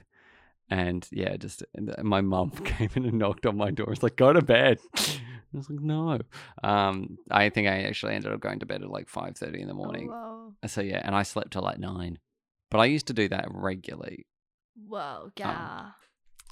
[0.70, 3.92] and yeah, just and my mum came in and knocked on my door.
[3.92, 4.78] It's like go to bed.
[5.54, 6.20] I was like no.
[6.64, 9.68] Um, I think I actually ended up going to bed at like five thirty in
[9.68, 10.10] the morning.
[10.12, 12.20] Oh, So yeah, and I slept till like nine.
[12.70, 14.26] But I used to do that regularly.
[14.88, 14.98] whoa.
[14.98, 15.90] Whoa, yeah.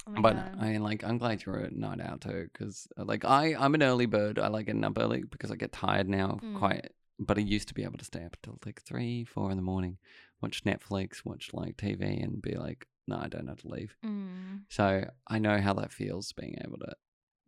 [0.06, 0.56] Oh but God.
[0.60, 3.82] I mean, like, I'm glad you're a night owl too, because like I, I'm an
[3.82, 4.38] early bird.
[4.38, 6.38] I like getting up early because I get tired now.
[6.42, 6.58] Mm.
[6.58, 9.56] Quite, but I used to be able to stay up until like three, four in
[9.56, 9.98] the morning,
[10.40, 13.96] watch Netflix, watch like TV, and be like, no, I don't have to leave.
[14.04, 14.62] Mm.
[14.68, 16.92] So I know how that feels, being able to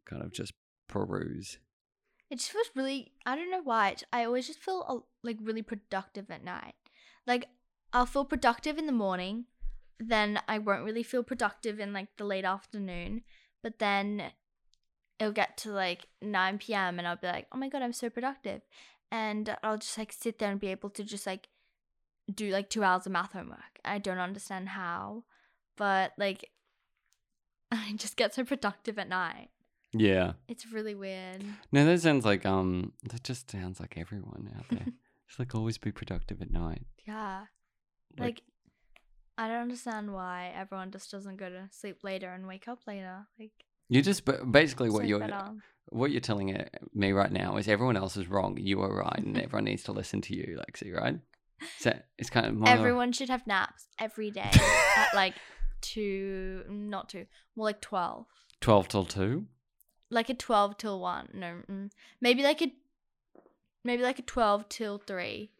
[0.04, 0.52] kind of just
[0.88, 1.58] peruse.
[2.30, 3.12] It just feels really.
[3.26, 3.96] I don't know why.
[4.12, 6.74] I always just feel uh, like really productive at night.
[7.26, 7.48] Like
[7.92, 9.44] I'll feel productive in the morning,
[9.98, 13.22] then I won't really feel productive in like the late afternoon.
[13.62, 14.32] But then
[15.18, 16.98] it'll get to like nine p.m.
[16.98, 18.62] and I'll be like, oh my god, I'm so productive,
[19.10, 21.48] and I'll just like sit there and be able to just like
[22.32, 23.80] do like two hours of math homework.
[23.84, 25.24] I don't understand how,
[25.76, 26.50] but like
[27.72, 29.48] I just get so productive at night.
[29.92, 30.32] Yeah.
[30.48, 31.44] It's really weird.
[31.70, 34.86] No, that sounds like um, that just sounds like everyone out there.
[35.28, 36.82] it's like always be productive at night.
[37.06, 37.44] Yeah.
[38.18, 38.42] Like,
[39.38, 43.26] I don't understand why everyone just doesn't go to sleep later and wake up later.
[43.38, 43.52] Like,
[43.88, 45.52] you just basically what you're better.
[45.90, 46.64] what you're telling
[46.94, 48.56] me right now is everyone else is wrong.
[48.58, 50.94] You are right, and everyone needs to listen to you, Lexi.
[50.94, 51.18] Right?
[51.78, 54.50] So it's kind of more, Everyone should have naps every day
[54.96, 55.34] at like
[55.80, 57.26] two, not two,
[57.56, 58.26] more like 12.
[58.60, 59.46] twelve till two.
[60.10, 61.28] Like a 12 till 1.
[61.32, 61.90] No, mm,
[62.20, 62.70] maybe like a,
[63.82, 65.50] maybe like a 12 till 3.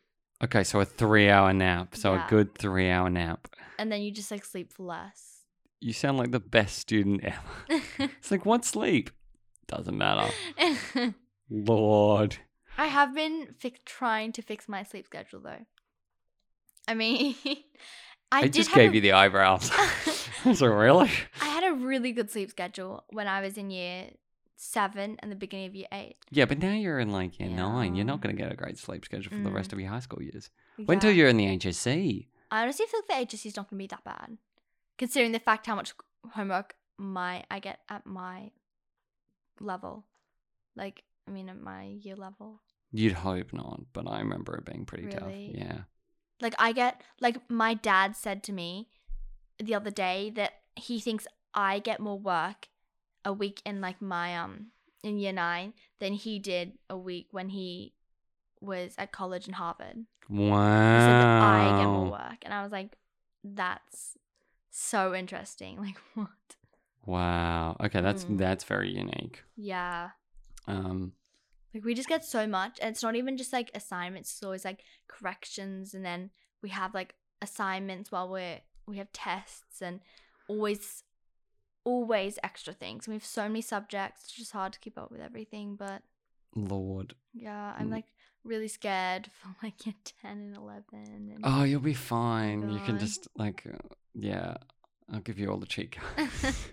[0.44, 1.94] Okay, so a three-hour nap.
[1.96, 2.26] So Yeah.
[2.26, 3.48] a good three-hour nap.
[3.78, 5.44] And then you just like sleep for less.
[5.80, 7.82] You sound like the best student ever.
[8.18, 9.10] It's like what sleep?
[9.68, 10.32] Doesn't matter.
[11.50, 12.36] Lord.
[12.78, 15.64] I have been fix- trying to fix my sleep schedule though.
[16.88, 17.56] I mean, I,
[18.32, 19.70] I, did just have gave a- you the eyebrows.
[20.54, 21.10] so really?
[21.40, 24.10] I had a really good sleep schedule when I was in year
[24.62, 26.16] seven and the beginning of year eight.
[26.30, 27.94] Yeah, but now you're in like year nine.
[27.96, 29.54] You're not going to get a great sleep schedule for the Mm.
[29.54, 30.50] rest of your high school years.
[30.78, 32.28] Wait until you're in the HSC.
[32.50, 34.38] I honestly feel like the HSC is not going to be that bad,
[34.98, 35.92] considering the fact how much
[36.30, 38.52] homework my I get at my
[39.60, 40.04] level,
[40.76, 42.60] like I mean at my year level.
[42.92, 45.52] You'd hope not, but I remember it being pretty Really?
[45.52, 45.58] tough.
[45.66, 45.78] Yeah.
[46.40, 48.88] Like I get like my dad said to me
[49.58, 52.68] the other day that he thinks I get more work
[53.24, 54.68] a week in like my um
[55.02, 57.94] in year 9 than he did a week when he
[58.60, 60.06] was at college in Harvard.
[60.28, 62.10] He said I get more Wow.
[62.12, 62.96] work and I was like
[63.44, 64.16] that's
[64.70, 65.78] so interesting.
[65.80, 66.28] Like what?
[67.04, 67.76] Wow.
[67.80, 68.38] Okay, that's Mm.
[68.38, 69.42] that's very unique.
[69.56, 70.10] Yeah.
[70.66, 71.12] Um
[71.74, 74.64] Like we just get so much and it's not even just like assignments, it's always
[74.64, 76.30] like corrections and then
[76.62, 80.00] we have like assignments while we're we have tests and
[80.48, 81.02] always
[81.84, 83.08] always extra things.
[83.08, 86.02] We have so many subjects, it's just hard to keep up with everything, but
[86.54, 87.14] Lord.
[87.32, 88.06] yeah, I'm like
[88.44, 92.68] really scared for like year 10 and 11 and Oh, you'll be fine.
[92.70, 93.76] You can just like uh,
[94.14, 94.54] yeah,
[95.12, 96.56] I'll give you all the cheat codes.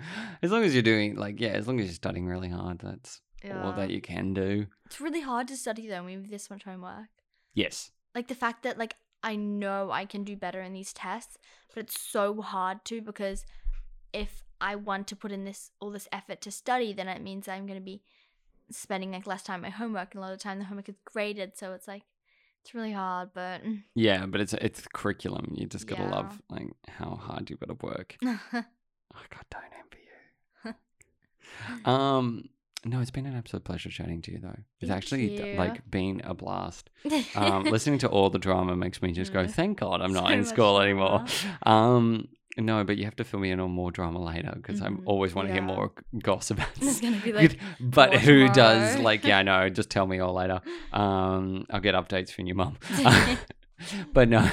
[0.42, 3.20] as long as you're doing like yeah, as long as you're studying really hard, that's
[3.62, 4.66] all that you can do.
[4.86, 7.08] It's really hard to study though when we have this much homework.
[7.54, 7.90] Yes.
[8.14, 11.36] like the fact that like I know I can do better in these tests,
[11.74, 13.44] but it's so hard to because
[14.12, 17.48] if I want to put in this all this effort to study, then it means
[17.48, 18.02] I'm gonna be
[18.70, 20.88] spending like less time on my homework, and a lot of the time the homework
[20.88, 22.02] is graded, so it's like
[22.62, 23.30] it's really hard.
[23.34, 23.62] But
[23.94, 25.52] Yeah, but it's it's curriculum.
[25.56, 26.10] You just gotta Yeah.
[26.10, 28.16] love like how hard you gotta work.
[28.22, 30.04] Oh God, don't envy
[30.64, 30.74] you.
[31.90, 32.44] um,
[32.84, 34.56] no, it's been an absolute pleasure chatting to you though.
[34.80, 35.46] It's Thank actually you.
[35.56, 36.90] like been a blast.
[37.34, 39.50] Um, listening to all the drama makes me just go, Mm.
[39.50, 41.24] thank God I'm not So in much school anymore.
[41.64, 44.88] Um, no, but you have to fill me in on more drama later because I
[44.88, 46.60] Mhm, always want to hear more gossip.
[46.76, 49.24] It's gonna be like but who does like?
[49.24, 49.68] Yeah, I know.
[49.80, 50.60] Just tell me all later.
[50.92, 52.78] Um, I'll get updates from your mum.
[54.12, 54.48] but no,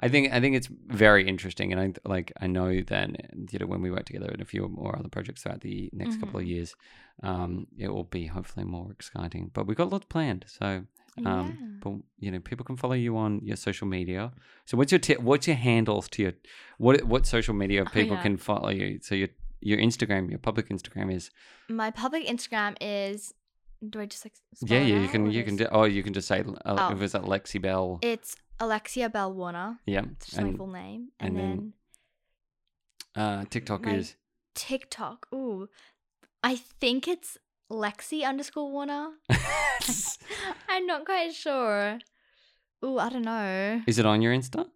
[0.00, 3.10] I think I think it's very interesting, and I like I know that
[3.52, 6.20] you know when we work together in a few more other projects throughout the next
[6.20, 6.48] couple of Mhm.
[6.48, 6.74] years,
[7.22, 9.50] um, it will be hopefully more exciting.
[9.52, 10.84] But we've got lots planned, so
[11.26, 11.66] um, yeah.
[11.82, 14.32] but you know people can follow you on your social media.
[14.66, 16.32] So what's your ti- what's your handles to your
[16.78, 18.22] what what social media Oh, people yeah.
[18.22, 18.98] can follow you?
[19.02, 19.28] So your
[19.60, 21.30] your Instagram, your public Instagram is
[21.68, 23.34] My public Instagram is.
[23.88, 24.34] Do I just like?
[24.66, 26.92] yeah yeah you can you can do, oh you can just say uh, Oh.
[26.92, 29.78] if it's at Lexi Bell It's Alexia Bell Warner.
[29.86, 31.72] yeah It's just my full name, and and, then
[33.14, 34.16] then uh, TikTok is
[34.54, 35.28] TikTok.
[35.32, 35.68] Ooh,
[36.42, 37.38] I think it's
[37.70, 39.10] Lexi underscore Warner.
[40.68, 41.98] I'm not quite sure.
[42.84, 43.82] Ooh, I don't know.
[43.86, 44.66] Is it on your Insta?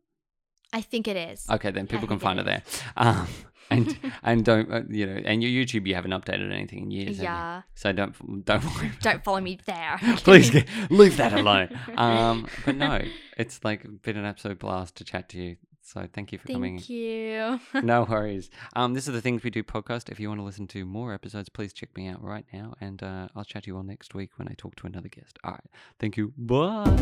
[0.72, 1.46] I think it is.
[1.50, 2.62] Okay, then people can find it it there.
[2.96, 3.28] Um,
[3.70, 5.20] and and don't uh, you know?
[5.24, 7.18] And your YouTube, you haven't updated anything in years.
[7.18, 7.62] yeah.
[7.74, 8.64] So don't don't.
[9.00, 9.98] Don't follow me there.
[10.18, 11.68] Please get, leave that alone.
[11.96, 13.02] Um, but no,
[13.36, 15.56] it's like been an absolute blast to chat to you.
[15.82, 16.78] So thank you for thank coming.
[16.78, 17.60] Thank you.
[17.82, 18.50] no worries.
[18.74, 20.08] Um, this is the Things We Do podcast.
[20.08, 23.02] If you want to listen to more episodes, please check me out right now, and
[23.02, 25.38] uh, I'll chat to you all next week when I talk to another guest.
[25.44, 25.60] All right.
[25.98, 26.32] Thank you.
[26.38, 26.92] Bye.